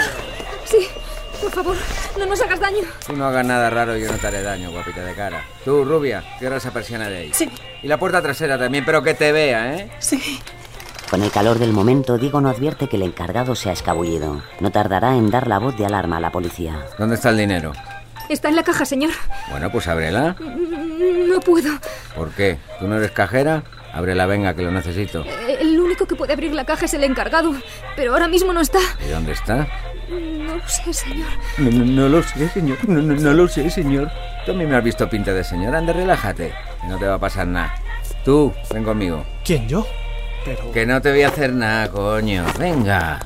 Sí, 0.66 0.88
por 1.42 1.52
favor, 1.52 1.76
no 2.18 2.26
nos 2.26 2.42
hagas 2.42 2.60
daño. 2.60 2.84
Tú 3.06 3.14
no 3.14 3.26
hagas 3.26 3.46
nada 3.46 3.70
raro, 3.70 3.98
yo 3.98 4.12
no 4.12 4.18
te 4.18 4.28
haré 4.28 4.42
daño, 4.42 4.72
guapita 4.72 5.04
de 5.04 5.14
cara. 5.16 5.44
Tú, 5.66 5.84
rubia, 5.84 6.24
cierra 6.40 6.58
esa 6.58 6.72
persiana 6.72 7.10
de 7.10 7.18
ahí. 7.18 7.32
Sí. 7.34 7.50
Y 7.84 7.88
la 7.88 7.98
puerta 7.98 8.22
trasera 8.22 8.58
también, 8.58 8.86
pero 8.86 9.02
que 9.02 9.14
te 9.14 9.32
vea, 9.32 9.76
¿eh? 9.76 9.92
Sí. 10.00 10.40
Con 11.10 11.24
el 11.24 11.32
calor 11.32 11.60
del 11.60 11.74
momento, 11.74 12.18
Diego 12.18 12.40
no 12.42 12.50
advierte 12.50 12.88
que 12.88 12.96
el 12.96 13.04
encargado 13.04 13.56
se 13.56 13.70
ha 13.70 13.74
escabullido. 13.74 14.42
No 14.60 14.72
tardará 14.72 15.16
en 15.16 15.30
dar 15.30 15.48
la 15.48 15.60
voz 15.60 15.76
de 15.78 15.86
alarma 15.86 16.18
a 16.18 16.22
la 16.22 16.32
policía. 16.32 16.86
¿Dónde 16.98 17.16
está 17.16 17.30
el 17.30 17.38
dinero? 17.38 17.74
Está 18.32 18.48
en 18.48 18.56
la 18.56 18.64
caja, 18.64 18.86
señor. 18.86 19.12
Bueno, 19.50 19.70
pues 19.70 19.90
ábrela. 19.90 20.38
No 20.40 21.40
puedo. 21.42 21.70
¿Por 22.16 22.30
qué? 22.32 22.58
¿Tú 22.80 22.88
no 22.88 22.96
eres 22.96 23.12
cajera? 23.12 23.62
Ábrela, 23.94 24.26
venga, 24.26 24.54
que 24.54 24.62
lo 24.62 24.72
necesito. 24.72 25.26
Eh, 25.26 25.58
El 25.60 25.78
único 25.78 26.06
que 26.06 26.16
puede 26.16 26.32
abrir 26.32 26.54
la 26.54 26.64
caja 26.64 26.86
es 26.86 26.94
el 26.94 27.04
encargado, 27.04 27.54
pero 27.98 28.14
ahora 28.14 28.30
mismo 28.30 28.54
no 28.54 28.62
está. 28.62 28.80
¿Y 29.06 29.10
dónde 29.12 29.34
está? 29.34 29.68
No 30.10 30.56
lo 30.56 30.68
sé, 30.70 30.94
señor. 30.94 31.28
No, 31.58 31.72
no, 31.72 31.86
no 31.86 32.08
lo 32.08 32.24
sé, 32.24 32.48
señor. 32.48 32.78
No, 32.88 33.02
no, 33.02 33.16
no 33.16 33.34
lo 33.34 33.48
sé, 33.50 33.70
señor. 33.70 34.10
Tú 34.46 34.54
a 34.54 34.56
mí 34.56 34.66
me 34.66 34.78
has 34.78 34.84
visto 34.84 35.10
pinta 35.10 35.34
de 35.34 35.44
señor. 35.44 35.76
Ande, 35.76 35.92
relájate. 35.92 36.54
No 36.88 36.98
te 36.98 37.08
va 37.08 37.16
a 37.16 37.20
pasar 37.20 37.48
nada. 37.48 37.76
Tú, 38.24 38.54
ven 38.74 38.86
conmigo. 38.86 39.26
¿Quién, 39.44 39.68
yo? 39.68 39.86
Pero... 40.46 40.72
Que 40.72 40.86
no 40.86 41.02
te 41.02 41.12
voy 41.12 41.24
a 41.24 41.28
hacer 41.28 41.52
nada, 41.52 41.90
coño. 41.90 42.46
Venga. 42.58 43.20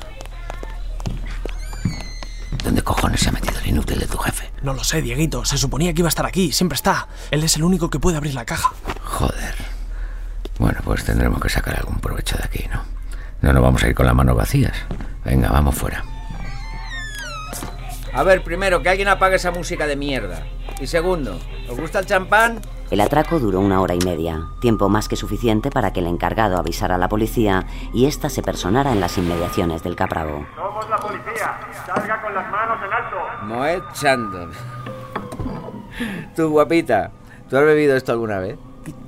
¿Dónde 2.86 3.00
cojones 3.00 3.20
se 3.20 3.30
ha 3.30 3.32
metido 3.32 3.58
el 3.58 3.66
inútil 3.66 3.98
de 3.98 4.06
tu 4.06 4.16
jefe? 4.16 4.52
No 4.62 4.72
lo 4.72 4.84
sé, 4.84 5.02
Dieguito. 5.02 5.44
Se 5.44 5.58
suponía 5.58 5.92
que 5.92 6.02
iba 6.02 6.08
a 6.08 6.14
estar 6.14 6.24
aquí. 6.24 6.52
Siempre 6.52 6.76
está. 6.76 7.08
Él 7.32 7.42
es 7.42 7.56
el 7.56 7.64
único 7.64 7.90
que 7.90 7.98
puede 7.98 8.16
abrir 8.16 8.34
la 8.34 8.44
caja. 8.44 8.72
Joder. 9.02 9.56
Bueno, 10.60 10.78
pues 10.84 11.04
tendremos 11.04 11.40
que 11.40 11.48
sacar 11.48 11.76
algún 11.76 11.98
provecho 11.98 12.36
de 12.36 12.44
aquí, 12.44 12.64
¿no? 12.72 12.84
No 13.42 13.52
nos 13.52 13.62
vamos 13.62 13.82
a 13.82 13.88
ir 13.88 13.94
con 13.96 14.06
las 14.06 14.14
manos 14.14 14.36
vacías. 14.36 14.76
Venga, 15.24 15.50
vamos 15.50 15.74
fuera. 15.74 16.04
A 18.16 18.22
ver, 18.22 18.42
primero, 18.42 18.82
que 18.82 18.88
alguien 18.88 19.08
apague 19.08 19.36
esa 19.36 19.50
música 19.50 19.86
de 19.86 19.94
mierda. 19.94 20.46
Y 20.80 20.86
segundo, 20.86 21.38
¿os 21.68 21.78
gusta 21.78 21.98
el 21.98 22.06
champán? 22.06 22.62
El 22.90 23.02
atraco 23.02 23.38
duró 23.38 23.60
una 23.60 23.82
hora 23.82 23.94
y 23.94 23.98
media, 23.98 24.46
tiempo 24.58 24.88
más 24.88 25.06
que 25.06 25.16
suficiente 25.16 25.70
para 25.70 25.92
que 25.92 26.00
el 26.00 26.06
encargado 26.06 26.56
avisara 26.56 26.94
a 26.94 26.98
la 26.98 27.10
policía 27.10 27.66
y 27.92 28.06
ésta 28.06 28.30
se 28.30 28.40
personara 28.40 28.92
en 28.92 29.00
las 29.00 29.18
inmediaciones 29.18 29.82
del 29.82 29.96
Capravo. 29.96 30.46
Somos 30.56 30.88
la 30.88 30.96
policía. 30.96 31.60
Salga 31.84 32.22
con 32.22 32.34
las 32.34 32.50
manos 32.50 32.78
en 32.86 32.92
alto. 32.94 33.82
Moet 33.82 33.92
Chandon. 33.92 34.50
Tú, 36.34 36.48
guapita, 36.48 37.10
¿tú 37.50 37.58
has 37.58 37.64
bebido 37.66 37.96
esto 37.96 38.12
alguna 38.12 38.38
vez? 38.38 38.58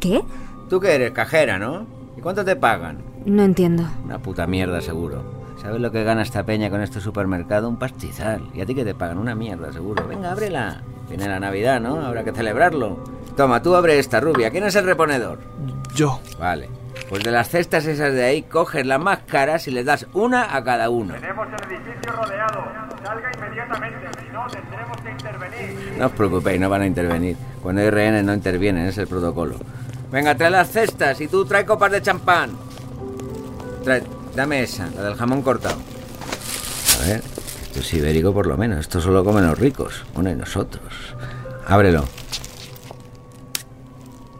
¿Qué? 0.00 0.22
Tú 0.68 0.80
que 0.80 0.94
eres 0.94 1.12
cajera, 1.12 1.58
¿no? 1.58 1.86
¿Y 2.14 2.20
cuánto 2.20 2.44
te 2.44 2.56
pagan? 2.56 2.98
No 3.24 3.42
entiendo. 3.42 3.84
Una 4.04 4.18
puta 4.18 4.46
mierda, 4.46 4.82
seguro. 4.82 5.37
¿Sabes 5.60 5.80
lo 5.80 5.90
que 5.90 6.04
gana 6.04 6.22
esta 6.22 6.44
peña 6.44 6.70
con 6.70 6.80
este 6.82 7.00
supermercado? 7.00 7.68
Un 7.68 7.78
pastizal. 7.78 8.42
¿Y 8.54 8.60
a 8.60 8.66
ti 8.66 8.74
que 8.74 8.84
te 8.84 8.94
pagan? 8.94 9.18
Una 9.18 9.34
mierda, 9.34 9.72
seguro. 9.72 10.06
Venga, 10.06 10.30
ábrela. 10.30 10.82
Viene 11.08 11.28
la 11.28 11.40
Navidad, 11.40 11.80
¿no? 11.80 12.00
Habrá 12.00 12.22
que 12.22 12.32
celebrarlo. 12.32 12.98
Toma, 13.36 13.62
tú 13.62 13.74
abre 13.74 13.98
esta, 13.98 14.20
rubia. 14.20 14.50
¿Quién 14.50 14.64
es 14.64 14.76
el 14.76 14.84
reponedor? 14.84 15.40
Yo. 15.94 16.20
Vale. 16.38 16.68
Pues 17.08 17.24
de 17.24 17.30
las 17.30 17.48
cestas 17.48 17.86
esas 17.86 18.12
de 18.12 18.24
ahí, 18.24 18.42
coges 18.42 18.86
las 18.86 19.00
más 19.00 19.20
caras 19.20 19.66
y 19.66 19.70
les 19.70 19.84
das 19.84 20.06
una 20.12 20.54
a 20.54 20.62
cada 20.62 20.90
uno. 20.90 21.14
Tenemos 21.14 21.46
el 21.48 21.72
edificio 21.72 22.12
rodeado. 22.12 22.64
Salga 23.04 23.30
inmediatamente, 23.36 24.08
si 24.20 24.32
no 24.32 24.46
tendremos 24.46 24.96
que 25.00 25.10
intervenir. 25.10 25.98
No 25.98 26.06
os 26.06 26.12
preocupéis, 26.12 26.60
no 26.60 26.68
van 26.68 26.82
a 26.82 26.86
intervenir. 26.86 27.36
Cuando 27.62 27.80
hay 27.80 27.90
rehenes 27.90 28.24
no 28.24 28.34
intervienen, 28.34 28.86
es 28.86 28.98
el 28.98 29.06
protocolo. 29.06 29.56
Venga, 30.12 30.34
trae 30.34 30.50
las 30.50 30.70
cestas 30.70 31.20
y 31.20 31.28
tú 31.28 31.44
trae 31.44 31.64
copas 31.64 31.92
de 31.92 32.02
champán. 32.02 32.50
Trae, 33.84 34.02
dame 34.38 34.62
esa, 34.62 34.86
la 34.94 35.02
del 35.02 35.16
jamón 35.16 35.42
cortado. 35.42 35.76
A 36.96 37.06
ver, 37.06 37.22
esto 37.62 37.80
es 37.80 37.94
ibérico 37.94 38.32
por 38.32 38.46
lo 38.46 38.56
menos. 38.56 38.78
Esto 38.78 39.00
solo 39.00 39.24
comen 39.24 39.44
los 39.44 39.58
ricos. 39.58 40.04
Bueno, 40.14 40.30
y 40.30 40.36
nosotros. 40.36 40.84
Ábrelo. 41.66 42.04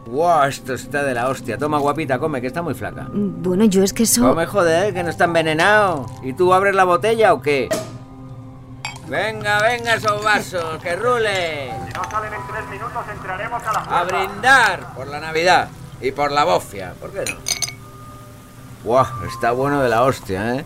¡Wow! 0.06 0.44
Esto 0.44 0.74
está 0.74 1.02
de 1.02 1.14
la 1.14 1.28
hostia. 1.28 1.58
Toma, 1.58 1.78
guapita, 1.78 2.18
come, 2.18 2.40
que 2.40 2.46
está 2.46 2.62
muy 2.62 2.74
flaca. 2.74 3.08
Bueno, 3.12 3.64
yo 3.64 3.82
es 3.82 3.92
que 3.92 4.04
eso... 4.04 4.22
Come, 4.22 4.46
joder, 4.46 4.94
que 4.94 5.02
no 5.02 5.10
está 5.10 5.24
envenenado. 5.24 6.06
¿Y 6.22 6.32
tú 6.32 6.54
abres 6.54 6.76
la 6.76 6.84
botella 6.84 7.32
o 7.34 7.42
qué? 7.42 7.68
Venga, 9.08 9.60
venga 9.62 9.94
esos 9.94 10.22
vasos, 10.22 10.80
que 10.80 10.94
rule. 10.94 11.72
Si 11.86 11.92
no 11.92 12.10
salen 12.10 12.32
en 12.32 12.40
tres 12.46 12.68
minutos, 12.70 13.04
entraremos 13.12 13.62
a 13.64 13.72
la 13.72 13.80
fuerza. 13.80 14.00
A 14.00 14.04
brindar 14.04 14.94
por 14.94 15.08
la 15.08 15.18
Navidad 15.18 15.68
y 16.00 16.12
por 16.12 16.30
la 16.30 16.44
bofia. 16.44 16.94
¿Por 17.00 17.10
qué 17.10 17.24
no? 17.30 17.57
¡Guau! 18.88 19.04
Está 19.26 19.52
bueno 19.52 19.82
de 19.82 19.90
la 19.90 20.02
hostia, 20.02 20.54
¿eh? 20.54 20.64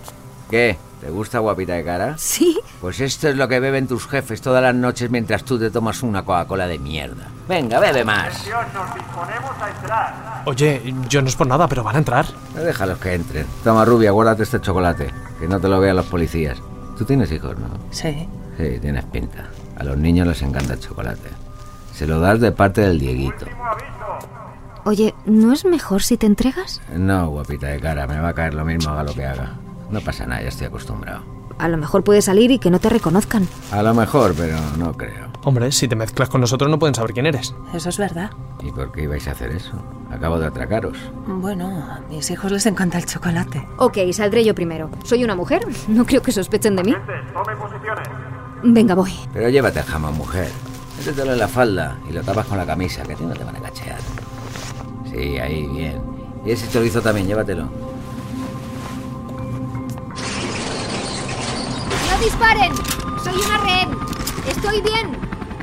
¿Qué? 0.49 0.79
¿Te 1.01 1.11
gusta 1.11 1.41
guapita 1.41 1.73
de 1.73 1.85
cara? 1.85 2.15
Sí. 2.19 2.57
Pues 2.81 3.01
esto 3.01 3.29
es 3.29 3.35
lo 3.35 3.49
que 3.49 3.59
beben 3.59 3.89
tus 3.89 4.07
jefes 4.07 4.41
todas 4.41 4.63
las 4.63 4.77
noches 4.77 5.11
mientras 5.11 5.43
tú 5.43 5.59
te 5.59 5.73
tomas 5.73 6.05
una 6.05 6.25
Coca-Cola 6.25 6.69
de 6.69 6.79
mierda. 6.79 7.27
Venga, 7.49 7.81
bebe 7.81 8.05
más. 8.05 8.47
Nos 8.47 8.95
disponemos 8.95 9.51
a 9.61 9.71
entrar. 9.71 10.43
Oye, 10.47 10.95
yo 11.09 11.21
no 11.21 11.27
es 11.27 11.35
por 11.35 11.49
nada, 11.49 11.67
pero 11.67 11.83
van 11.83 11.97
a 11.97 11.99
entrar. 11.99 12.27
Déjalos 12.55 12.99
que 12.99 13.15
entren. 13.15 13.45
Toma, 13.65 13.85
rubia, 13.85 14.13
guárdate 14.13 14.45
este 14.45 14.61
chocolate. 14.61 15.11
Que 15.41 15.49
no 15.49 15.59
te 15.59 15.67
lo 15.67 15.81
vean 15.81 15.97
los 15.97 16.07
policías. 16.07 16.59
Tú 16.97 17.05
tienes 17.05 17.33
hijos, 17.33 17.59
¿no? 17.59 17.67
Sí. 17.91 18.29
Sí, 18.57 18.79
tienes 18.81 19.05
pinta. 19.07 19.49
A 19.77 19.83
los 19.83 19.97
niños 19.97 20.29
les 20.29 20.41
encanta 20.43 20.75
el 20.75 20.81
chocolate. 20.81 21.29
Se 21.93 22.07
lo 22.07 22.21
das 22.21 22.39
de 22.39 22.53
parte 22.53 22.83
del 22.83 23.01
Dieguito. 23.01 23.47
Oye, 24.85 25.15
¿no 25.27 25.53
es 25.53 25.65
mejor 25.65 26.03
si 26.03 26.17
te 26.17 26.27
entregas? 26.27 26.81
No, 26.95 27.29
guapita 27.29 27.69
de 27.69 27.81
cara, 27.81 28.07
me 28.07 28.19
va 28.19 28.31
a 28.31 28.35
caer 28.35 28.55
lo 28.55 28.65
mismo 28.65 28.91
haga 28.91 29.05
lo 29.05 29.15
que 29.15 29.25
haga. 29.25 29.55
No 29.91 30.01
pasa 30.01 30.27
nada, 30.27 30.43
ya 30.43 30.49
estoy 30.49 30.67
acostumbrado. 30.67 31.23
A 31.59 31.69
lo 31.69 31.77
mejor 31.77 32.03
puedes 32.03 32.25
salir 32.25 32.51
y 32.51 32.59
que 32.59 32.71
no 32.71 32.81
te 32.81 32.89
reconozcan. 32.89 33.47
A 33.71 33.83
lo 33.83 33.95
mejor, 33.95 34.35
pero 34.37 34.57
no 34.79 34.93
creo. 34.95 35.31
Hombre, 35.45 35.71
si 35.71 35.87
te 35.87 35.95
mezclas 35.95 36.29
con 36.29 36.41
nosotros 36.41 36.71
no 36.71 36.79
pueden 36.79 36.95
saber 36.95 37.13
quién 37.13 37.27
eres. 37.27 37.55
Eso 37.73 37.89
es 37.89 37.99
verdad. 37.99 38.31
¿Y 38.63 38.73
por 38.73 38.91
qué 38.91 39.03
ibais 39.03 39.29
a 39.29 39.33
hacer 39.33 39.51
eso? 39.53 39.73
Acabo 40.11 40.39
de 40.39 40.47
atracaros. 40.47 40.97
Bueno, 41.27 41.69
a 41.69 42.01
mis 42.09 42.31
hijos 42.31 42.51
les 42.51 42.67
encanta 42.67 42.99
el 42.99 43.07
chocolate. 43.07 43.67
Ok, 43.77 43.99
saldré 44.13 44.45
yo 44.45 44.55
primero. 44.55 44.91
Soy 45.05 45.23
una 45.23 45.35
mujer. 45.37 45.67
No 45.89 46.05
creo 46.05 46.23
que 46.23 46.33
sospechen 46.33 46.75
de 46.77 46.85
mí. 46.85 46.95
Tomen 47.33 47.59
posiciones. 47.59 48.09
Venga, 48.65 48.95
voy. 48.95 49.13
Pero 49.33 49.49
llévate 49.49 49.81
el 49.81 49.85
jamón, 49.85 50.17
mujer. 50.17 50.51
Métetelo 50.99 51.33
en 51.33 51.39
la 51.39 51.49
falda 51.49 51.99
y 52.09 52.13
lo 52.13 52.23
tapas 52.23 52.47
con 52.47 52.59
la 52.59 52.67
camisa, 52.67 53.03
que 53.03 53.15
a 53.15 53.17
ti 53.17 53.25
no 53.25 53.35
te 53.35 53.45
van 53.45 53.57
a 53.57 53.61
cachear. 53.61 53.99
Sí, 55.13 55.39
ahí, 55.39 55.67
bien. 55.67 56.01
Y 56.45 56.51
ese 56.51 56.69
chorizo 56.71 57.01
también, 57.01 57.27
llévatelo. 57.27 57.65
¡No 62.11 62.25
disparen! 62.25 62.73
Soy 63.23 63.35
una 63.47 63.59
rehén. 63.59 63.91
Estoy 64.49 64.81
bien. 64.81 65.17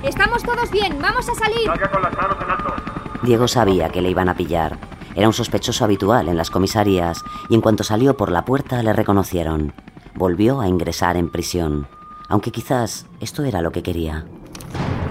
Estamos 0.03 0.43
todos 0.43 0.69
bien. 0.71 0.97
Vamos 1.01 1.27
a 1.27 1.35
salir. 1.35 1.65
Salga 1.65 1.91
con 1.91 2.01
las 2.01 2.13
manos 2.15 2.37
en 2.41 2.51
alto. 2.51 2.73
Diego 3.23 3.47
sabía 3.47 3.89
que 3.89 4.01
le 4.01 4.09
iban 4.09 4.29
a 4.29 4.35
pillar. 4.35 4.77
Era 5.15 5.27
un 5.27 5.33
sospechoso 5.33 5.83
habitual 5.83 6.29
en 6.29 6.37
las 6.37 6.49
comisarías 6.49 7.23
y 7.49 7.55
en 7.55 7.61
cuanto 7.61 7.83
salió 7.83 8.15
por 8.15 8.31
la 8.31 8.45
puerta 8.45 8.81
le 8.83 8.93
reconocieron. 8.93 9.73
Volvió 10.15 10.61
a 10.61 10.67
ingresar 10.67 11.17
en 11.17 11.29
prisión, 11.29 11.87
aunque 12.29 12.51
quizás 12.51 13.07
esto 13.19 13.43
era 13.43 13.61
lo 13.61 13.71
que 13.71 13.83
quería. 13.83 14.25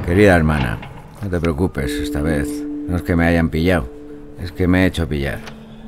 Querida 0.06 0.36
hermana, 0.36 0.78
no 1.22 1.28
te 1.28 1.40
preocupes 1.40 1.90
esta 1.92 2.22
vez. 2.22 2.48
No 2.88 2.96
es 2.96 3.02
que 3.02 3.16
me 3.16 3.26
hayan 3.26 3.50
pillado, 3.50 3.86
es 4.40 4.52
que 4.52 4.66
me 4.66 4.82
he 4.82 4.86
hecho 4.86 5.08
pillar. 5.08 5.38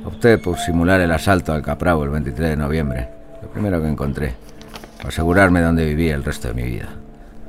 Opté 0.05 0.37
por 0.37 0.57
simular 0.57 0.99
el 1.01 1.11
asalto 1.11 1.53
al 1.53 1.61
Capravo 1.61 2.03
el 2.03 2.09
23 2.09 2.49
de 2.49 2.57
noviembre. 2.57 3.09
Lo 3.41 3.49
primero 3.49 3.81
que 3.81 3.87
encontré. 3.87 4.33
Para 4.97 5.09
asegurarme 5.09 5.59
de 5.59 5.65
dónde 5.65 5.85
vivía 5.85 6.15
el 6.15 6.23
resto 6.23 6.49
de 6.49 6.53
mi 6.53 6.63
vida. 6.63 6.89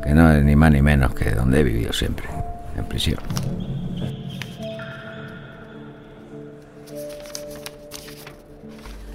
Que 0.02 0.14
no 0.14 0.30
es 0.32 0.42
ni 0.44 0.56
más 0.56 0.72
ni 0.72 0.82
menos 0.82 1.14
que 1.14 1.30
donde 1.30 1.60
he 1.60 1.62
vivido 1.62 1.92
siempre. 1.92 2.26
En 2.76 2.84
prisión. 2.84 3.18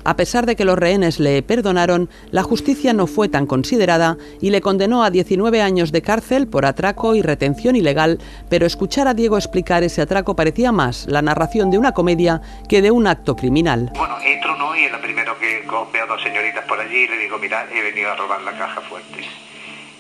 A 0.07 0.15
pesar 0.15 0.45
de 0.45 0.55
que 0.55 0.63
los 0.63 0.79
rehenes 0.79 1.19
le 1.19 1.43
perdonaron, 1.43 2.09
la 2.31 2.41
justicia 2.41 2.93
no 2.93 3.07
fue 3.07 3.27
tan 3.27 3.45
considerada 3.45 4.15
y 4.39 4.51
le 4.51 4.61
condenó 4.61 5.03
a 5.03 5.09
19 5.09 5.61
años 5.61 5.91
de 5.91 6.01
cárcel 6.01 6.47
por 6.47 6.65
atraco 6.65 7.13
y 7.13 7.21
retención 7.21 7.75
ilegal, 7.75 8.17
pero 8.49 8.65
escuchar 8.65 9.09
a 9.09 9.13
Diego 9.13 9.35
explicar 9.35 9.83
ese 9.83 10.01
atraco 10.01 10.33
parecía 10.33 10.71
más 10.71 11.07
la 11.09 11.21
narración 11.21 11.71
de 11.71 11.77
una 11.77 11.91
comedia 11.91 12.41
que 12.69 12.81
de 12.81 12.89
un 12.89 13.05
acto 13.05 13.35
criminal. 13.35 13.91
Bueno, 13.97 14.15
entro 14.23 14.55
no 14.55 14.73
y 14.77 14.85
es 14.85 14.91
lo 14.93 15.01
primero 15.01 15.37
que 15.39 15.67
veo 15.91 16.03
a 16.03 16.07
dos 16.07 16.23
señoritas 16.23 16.63
por 16.63 16.79
allí 16.79 16.99
y 16.99 17.07
le 17.09 17.17
digo, 17.17 17.37
mira, 17.37 17.67
he 17.69 17.81
venido 17.81 18.09
a 18.09 18.15
robar 18.15 18.41
la 18.43 18.57
caja 18.57 18.79
fuerte. 18.79 19.25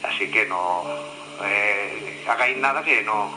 Así 0.03 0.31
que 0.31 0.45
no 0.45 0.83
eh, 1.43 2.23
hagáis 2.29 2.55
nada, 2.59 2.81
que 2.81 3.03
no, 3.03 3.29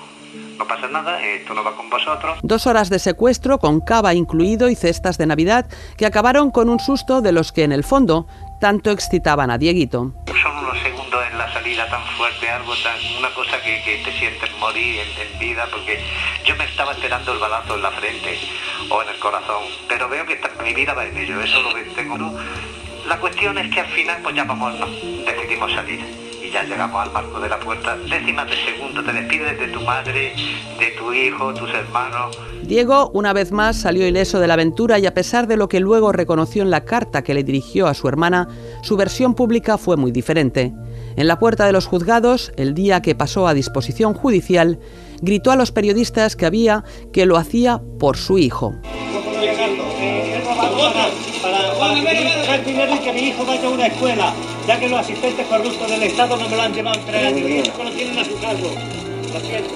no 0.59 0.67
pasa 0.67 0.89
nada, 0.89 1.23
esto 1.25 1.55
no 1.55 1.65
va 1.65 1.77
con 1.77 1.89
vosotros. 1.91 2.39
Dos 2.43 2.67
horas 2.67 2.91
de 2.91 2.99
secuestro 2.99 3.59
con 3.59 3.81
cava 3.81 4.15
incluido 4.15 4.69
y 4.69 4.75
cestas 4.75 5.19
de 5.19 5.27
Navidad 5.27 5.67
que 5.97 6.07
acabaron 6.07 6.51
con 6.51 6.69
un 6.69 6.81
susto 6.81 7.23
de 7.23 7.33
los 7.33 7.53
que 7.53 7.65
en 7.65 7.73
el 7.73 7.85
fondo 7.85 8.27
tanto 8.61 8.91
excitaban 8.91 9.51
a 9.51 9.59
Dieguito. 9.59 10.13
Son 10.43 10.59
unos 10.59 10.79
segundos 10.81 11.21
en 11.31 11.39
la 11.39 11.53
salida 11.53 11.89
tan 11.89 12.03
fuerte, 12.17 12.49
algo 12.51 12.75
tan, 12.83 12.97
una 13.19 13.33
cosa 13.35 13.61
que, 13.63 13.83
que 13.83 14.03
te 14.05 14.13
sientes 14.19 14.51
morir 14.59 15.01
en, 15.01 15.33
en 15.33 15.39
vida, 15.39 15.67
porque 15.71 15.99
yo 16.45 16.55
me 16.57 16.65
estaba 16.65 16.93
esperando 16.93 17.33
el 17.33 17.39
balazo 17.39 17.77
en 17.77 17.83
la 17.83 17.91
frente 17.91 18.39
o 18.91 19.03
en 19.03 19.09
el 19.09 19.19
corazón, 19.19 19.63
pero 19.89 20.09
veo 20.09 20.27
que 20.27 20.39
mi 20.63 20.75
vida 20.75 20.93
va 20.95 21.07
en 21.07 21.17
ello, 21.17 21.41
eso 21.41 21.63
lo 21.63 21.73
tengo. 21.95 22.19
La 23.07 23.19
cuestión 23.19 23.57
es 23.59 23.73
que 23.73 23.81
al 23.81 23.87
final, 23.89 24.21
pues 24.23 24.37
ya 24.37 24.45
vamos, 24.45 24.79
no, 24.79 24.87
decidimos 24.87 25.73
salir. 25.73 26.30
Y 26.51 26.53
ya 26.53 26.65
llegamos 26.65 27.07
al 27.07 27.13
marco 27.13 27.39
de 27.39 27.49
la 27.49 27.61
puerta, 27.61 27.97
décimas 27.97 28.51
de 28.51 28.57
segundo, 28.57 29.05
te 29.05 29.13
despides 29.13 29.57
de 29.61 29.69
tu 29.69 29.81
madre, 29.83 30.35
de 30.79 30.87
tu 30.99 31.13
hijo, 31.13 31.55
tus 31.55 31.71
hermanos, 31.71 32.37
Diego, 32.63 33.11
una 33.15 33.33
vez 33.33 33.53
más, 33.53 33.77
salió 33.77 34.07
ileso 34.07 34.39
de 34.39 34.47
la 34.47 34.55
aventura 34.55 34.99
y 34.99 35.07
a 35.07 35.15
pesar 35.15 35.47
de 35.47 35.57
lo 35.57 35.69
que 35.69 35.81
luego 35.81 36.13
reconoció 36.13 36.63
en 36.63 36.71
la 36.71 36.85
carta 36.85 37.23
que 37.23 37.35
le 37.35 37.43
dirigió 37.43 37.87
a 37.87 37.95
su 37.95 38.07
hermana, 38.09 38.49
su 38.83 38.97
versión 38.97 39.35
pública 39.35 39.79
fue 39.79 39.97
muy 39.97 40.13
diferente. 40.13 40.73
En 41.17 41.27
la 41.27 41.39
puerta 41.39 41.67
de 41.67 41.73
los 41.73 41.87
juzgados, 41.87 42.53
el 42.57 42.75
día 42.75 43.03
que 43.03 43.15
pasó 43.15 43.49
a 43.49 43.55
disposición 43.55 44.15
judicial, 44.15 44.79
gritó 45.21 45.51
a 45.51 45.57
los 45.57 45.73
periodistas 45.73 46.37
que 46.37 46.47
había 46.47 46.85
que 47.13 47.27
lo 47.27 47.37
hacía 47.37 47.81
por 47.99 48.17
su 48.17 48.39
hijo. 48.39 48.75
Para, 48.83 49.51
para 51.43 51.73
coger 51.75 52.65
dinero 52.65 52.95
y 52.95 52.99
que 52.99 53.13
mi 53.13 53.21
hijo 53.29 53.45
vaya 53.45 53.67
a 53.67 53.71
una 53.71 53.87
escuela, 53.87 54.33
ya 54.71 54.79
que 54.79 54.89
los 54.89 55.01
asistentes 55.01 55.45
corruptos 55.49 55.91
del 55.91 56.03
Estado 56.05 56.37
no 56.37 56.49
me 56.49 56.55
lo 56.55 56.63
han 56.63 56.73
llevado 56.73 57.01
tres 57.05 57.27
años. 57.27 57.67
Hijo 57.67 57.83
lo 57.83 57.91
tienen 57.91 58.19
a 58.21 58.25
su 58.25 58.39
cargo. 58.41 58.69
Lo 59.35 59.41
siento. 59.41 59.75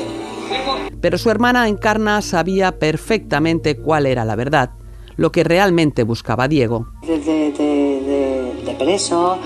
Pero 1.00 1.18
su 1.18 1.30
hermana 1.30 1.66
Encarna 1.68 2.22
sabía 2.22 2.78
perfectamente 2.78 3.76
cuál 3.76 4.06
era 4.06 4.24
la 4.24 4.36
verdad, 4.36 4.70
lo 5.16 5.32
que 5.32 5.42
realmente 5.42 6.04
buscaba 6.04 6.46
Diego. 6.46 6.86
de, 7.04 7.18
de, 7.18 7.50
de- 7.50 8.00
de- 8.02 8.62
de 8.66 8.74
preso. 8.78 9.36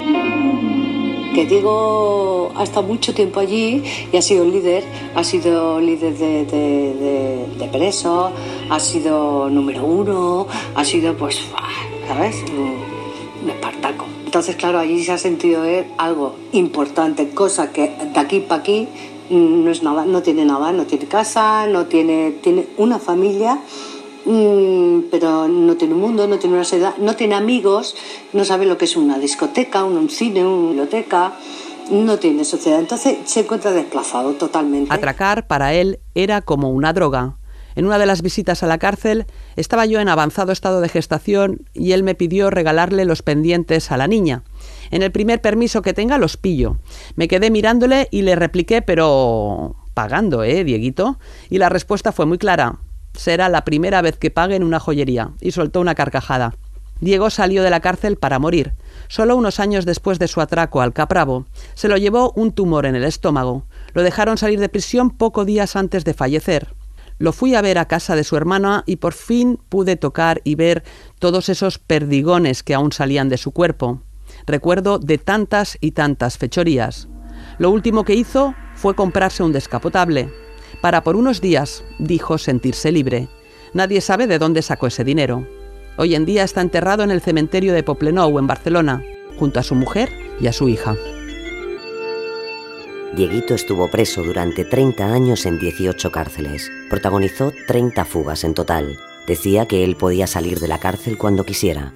Que 1.34 1.46
Diego 1.46 2.52
ha 2.54 2.64
estado 2.64 2.86
mucho 2.86 3.14
tiempo 3.14 3.40
allí 3.40 3.82
y 4.12 4.16
ha 4.18 4.22
sido 4.22 4.44
líder, 4.44 4.84
ha 5.14 5.24
sido 5.24 5.80
líder 5.80 6.14
de, 6.18 6.44
de- 6.44 6.94
de- 6.94 7.46
de 7.58 7.68
preso, 7.68 8.32
ha 8.68 8.80
sido 8.80 9.48
número 9.48 9.82
uno, 9.84 10.46
ha 10.74 10.84
sido 10.84 11.16
pues, 11.16 11.40
¿sabes? 12.06 12.44
Entonces, 14.38 14.54
claro, 14.54 14.78
allí 14.78 15.02
se 15.02 15.10
ha 15.10 15.18
sentido 15.18 15.64
algo 15.96 16.36
importante, 16.52 17.30
cosa 17.30 17.72
que 17.72 17.96
de 18.14 18.20
aquí 18.20 18.38
para 18.38 18.60
aquí 18.60 18.86
mm, 19.30 19.64
no 19.64 19.70
es 19.72 19.82
nada, 19.82 20.04
no 20.04 20.22
tiene 20.22 20.44
nada, 20.44 20.70
no 20.70 20.86
tiene 20.86 21.06
casa, 21.06 21.66
no 21.66 21.86
tiene, 21.86 22.36
tiene 22.40 22.68
una 22.76 23.00
familia, 23.00 23.58
mm, 24.26 25.10
pero 25.10 25.48
no 25.48 25.74
tiene 25.74 25.94
un 25.94 26.00
mundo, 26.02 26.28
no 26.28 26.38
tiene 26.38 26.54
una 26.54 26.62
sociedad, 26.62 26.96
no 26.98 27.16
tiene 27.16 27.34
amigos, 27.34 27.96
no 28.32 28.44
sabe 28.44 28.64
lo 28.64 28.78
que 28.78 28.84
es 28.84 28.96
una 28.96 29.18
discoteca, 29.18 29.82
un 29.82 30.08
cine, 30.08 30.46
una 30.46 30.68
biblioteca, 30.68 31.32
no 31.90 32.20
tiene 32.20 32.44
sociedad. 32.44 32.78
Entonces 32.78 33.18
se 33.24 33.40
encuentra 33.40 33.72
desplazado 33.72 34.34
totalmente. 34.34 34.94
Atracar 34.94 35.48
para 35.48 35.74
él 35.74 35.98
era 36.14 36.42
como 36.42 36.70
una 36.70 36.92
droga. 36.92 37.34
En 37.78 37.86
una 37.86 38.00
de 38.00 38.06
las 38.06 38.22
visitas 38.22 38.64
a 38.64 38.66
la 38.66 38.78
cárcel 38.78 39.26
estaba 39.54 39.86
yo 39.86 40.00
en 40.00 40.08
avanzado 40.08 40.50
estado 40.50 40.80
de 40.80 40.88
gestación 40.88 41.60
y 41.74 41.92
él 41.92 42.02
me 42.02 42.16
pidió 42.16 42.50
regalarle 42.50 43.04
los 43.04 43.22
pendientes 43.22 43.92
a 43.92 43.96
la 43.96 44.08
niña. 44.08 44.42
En 44.90 45.04
el 45.04 45.12
primer 45.12 45.40
permiso 45.40 45.80
que 45.80 45.94
tenga 45.94 46.18
los 46.18 46.36
pillo. 46.36 46.78
Me 47.14 47.28
quedé 47.28 47.52
mirándole 47.52 48.08
y 48.10 48.22
le 48.22 48.34
repliqué, 48.34 48.82
pero 48.82 49.76
pagando, 49.94 50.42
¿eh, 50.42 50.64
Dieguito? 50.64 51.20
Y 51.50 51.58
la 51.58 51.68
respuesta 51.68 52.10
fue 52.10 52.26
muy 52.26 52.36
clara. 52.36 52.80
Será 53.14 53.48
la 53.48 53.64
primera 53.64 54.02
vez 54.02 54.18
que 54.18 54.32
pague 54.32 54.56
en 54.56 54.64
una 54.64 54.80
joyería. 54.80 55.30
Y 55.40 55.52
soltó 55.52 55.80
una 55.80 55.94
carcajada. 55.94 56.56
Diego 57.00 57.30
salió 57.30 57.62
de 57.62 57.70
la 57.70 57.78
cárcel 57.78 58.16
para 58.16 58.40
morir. 58.40 58.72
Solo 59.06 59.36
unos 59.36 59.60
años 59.60 59.86
después 59.86 60.18
de 60.18 60.26
su 60.26 60.40
atraco 60.40 60.80
al 60.80 60.92
Capravo, 60.92 61.46
se 61.74 61.86
lo 61.86 61.96
llevó 61.96 62.32
un 62.34 62.50
tumor 62.50 62.86
en 62.86 62.96
el 62.96 63.04
estómago. 63.04 63.66
Lo 63.94 64.02
dejaron 64.02 64.36
salir 64.36 64.58
de 64.58 64.68
prisión 64.68 65.10
pocos 65.10 65.46
días 65.46 65.76
antes 65.76 66.04
de 66.04 66.14
fallecer. 66.14 66.74
Lo 67.18 67.32
fui 67.32 67.54
a 67.54 67.62
ver 67.62 67.78
a 67.78 67.86
casa 67.86 68.14
de 68.14 68.24
su 68.24 68.36
hermana 68.36 68.84
y 68.86 68.96
por 68.96 69.12
fin 69.12 69.58
pude 69.68 69.96
tocar 69.96 70.40
y 70.44 70.54
ver 70.54 70.84
todos 71.18 71.48
esos 71.48 71.78
perdigones 71.78 72.62
que 72.62 72.74
aún 72.74 72.92
salían 72.92 73.28
de 73.28 73.38
su 73.38 73.50
cuerpo. 73.50 74.02
Recuerdo 74.46 74.98
de 74.98 75.18
tantas 75.18 75.78
y 75.80 75.92
tantas 75.92 76.38
fechorías. 76.38 77.08
Lo 77.58 77.70
último 77.70 78.04
que 78.04 78.14
hizo 78.14 78.54
fue 78.74 78.94
comprarse 78.94 79.42
un 79.42 79.52
descapotable, 79.52 80.30
para 80.80 81.02
por 81.02 81.16
unos 81.16 81.40
días, 81.40 81.82
dijo, 81.98 82.38
sentirse 82.38 82.92
libre. 82.92 83.28
Nadie 83.74 84.00
sabe 84.00 84.26
de 84.26 84.38
dónde 84.38 84.62
sacó 84.62 84.86
ese 84.86 85.02
dinero. 85.02 85.46
Hoy 85.96 86.14
en 86.14 86.24
día 86.24 86.44
está 86.44 86.60
enterrado 86.60 87.02
en 87.02 87.10
el 87.10 87.20
cementerio 87.20 87.72
de 87.72 87.82
Poplenou, 87.82 88.38
en 88.38 88.46
Barcelona, 88.46 89.02
junto 89.38 89.58
a 89.58 89.64
su 89.64 89.74
mujer 89.74 90.10
y 90.40 90.46
a 90.46 90.52
su 90.52 90.68
hija. 90.68 90.94
Dieguito 93.14 93.54
estuvo 93.54 93.88
preso 93.88 94.22
durante 94.22 94.64
30 94.64 95.12
años 95.12 95.46
en 95.46 95.58
18 95.58 96.12
cárceles. 96.12 96.70
Protagonizó 96.90 97.52
30 97.66 98.04
fugas 98.04 98.44
en 98.44 98.54
total. 98.54 98.98
Decía 99.26 99.66
que 99.66 99.82
él 99.82 99.96
podía 99.96 100.26
salir 100.26 100.60
de 100.60 100.68
la 100.68 100.78
cárcel 100.78 101.16
cuando 101.16 101.44
quisiera. 101.44 101.92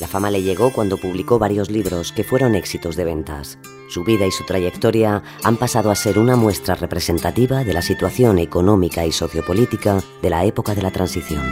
La 0.00 0.08
fama 0.08 0.30
le 0.30 0.42
llegó 0.42 0.72
cuando 0.72 0.98
publicó 0.98 1.38
varios 1.38 1.70
libros 1.70 2.12
que 2.12 2.24
fueron 2.24 2.54
éxitos 2.54 2.96
de 2.96 3.04
ventas. 3.04 3.58
Su 3.88 4.04
vida 4.04 4.26
y 4.26 4.32
su 4.32 4.44
trayectoria 4.44 5.22
han 5.42 5.56
pasado 5.56 5.90
a 5.90 5.94
ser 5.94 6.18
una 6.18 6.36
muestra 6.36 6.74
representativa 6.74 7.64
de 7.64 7.72
la 7.72 7.80
situación 7.80 8.38
económica 8.38 9.06
y 9.06 9.12
sociopolítica 9.12 10.02
de 10.20 10.30
la 10.30 10.44
época 10.44 10.74
de 10.74 10.82
la 10.82 10.90
transición. 10.90 11.44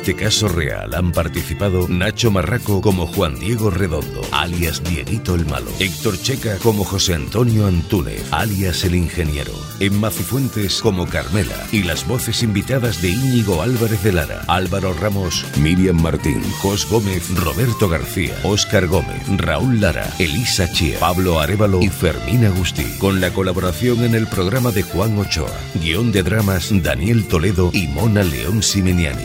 Este 0.00 0.16
caso 0.16 0.48
real 0.48 0.94
han 0.94 1.12
participado 1.12 1.86
Nacho 1.86 2.30
Marraco 2.30 2.80
como 2.80 3.06
Juan 3.06 3.38
Diego 3.38 3.68
Redondo, 3.68 4.22
alias 4.32 4.82
Dieguito 4.82 5.34
el 5.34 5.44
Malo, 5.44 5.70
Héctor 5.78 6.18
Checa 6.18 6.56
como 6.62 6.84
José 6.84 7.12
Antonio 7.12 7.66
Antúnez, 7.66 8.24
alias 8.30 8.82
el 8.84 8.94
Ingeniero, 8.94 9.52
Emma 9.78 10.10
Cifuentes 10.10 10.80
como 10.80 11.06
Carmela 11.06 11.66
y 11.70 11.82
las 11.82 12.08
voces 12.08 12.42
invitadas 12.42 13.02
de 13.02 13.10
Íñigo 13.10 13.60
Álvarez 13.60 14.02
de 14.02 14.14
Lara, 14.14 14.42
Álvaro 14.48 14.94
Ramos, 14.94 15.44
Miriam 15.58 16.00
Martín, 16.00 16.42
Jos 16.62 16.88
Gómez, 16.88 17.28
Roberto 17.36 17.86
García, 17.90 18.34
Óscar 18.42 18.86
Gómez, 18.86 19.22
Raúl 19.36 19.82
Lara, 19.82 20.10
Elisa 20.18 20.66
Chía, 20.72 20.98
Pablo 20.98 21.40
Arevalo 21.40 21.82
y 21.82 21.88
Fermín 21.88 22.46
Agustí, 22.46 22.86
con 22.98 23.20
la 23.20 23.34
colaboración 23.34 24.02
en 24.04 24.14
el 24.14 24.26
programa 24.28 24.70
de 24.70 24.82
Juan 24.82 25.18
Ochoa, 25.18 25.52
guion 25.74 26.10
de 26.10 26.22
dramas 26.22 26.70
Daniel 26.82 27.26
Toledo 27.28 27.70
y 27.74 27.86
Mona 27.88 28.22
León 28.22 28.62
Simeniani, 28.62 29.24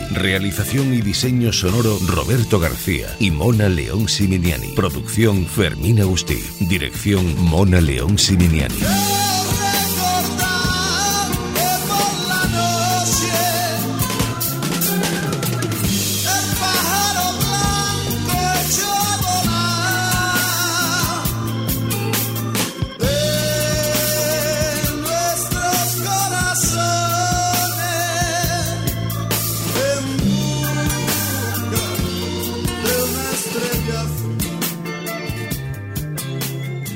y 0.74 1.00
diseño 1.00 1.52
sonoro 1.52 1.96
Roberto 2.08 2.58
García 2.58 3.06
y 3.20 3.30
Mona 3.30 3.68
León 3.68 4.08
Simeniani, 4.08 4.72
producción 4.74 5.46
Fermín 5.46 6.00
Agustí, 6.00 6.42
dirección 6.68 7.40
Mona 7.40 7.80
León 7.80 8.18
Simeniani. 8.18 8.74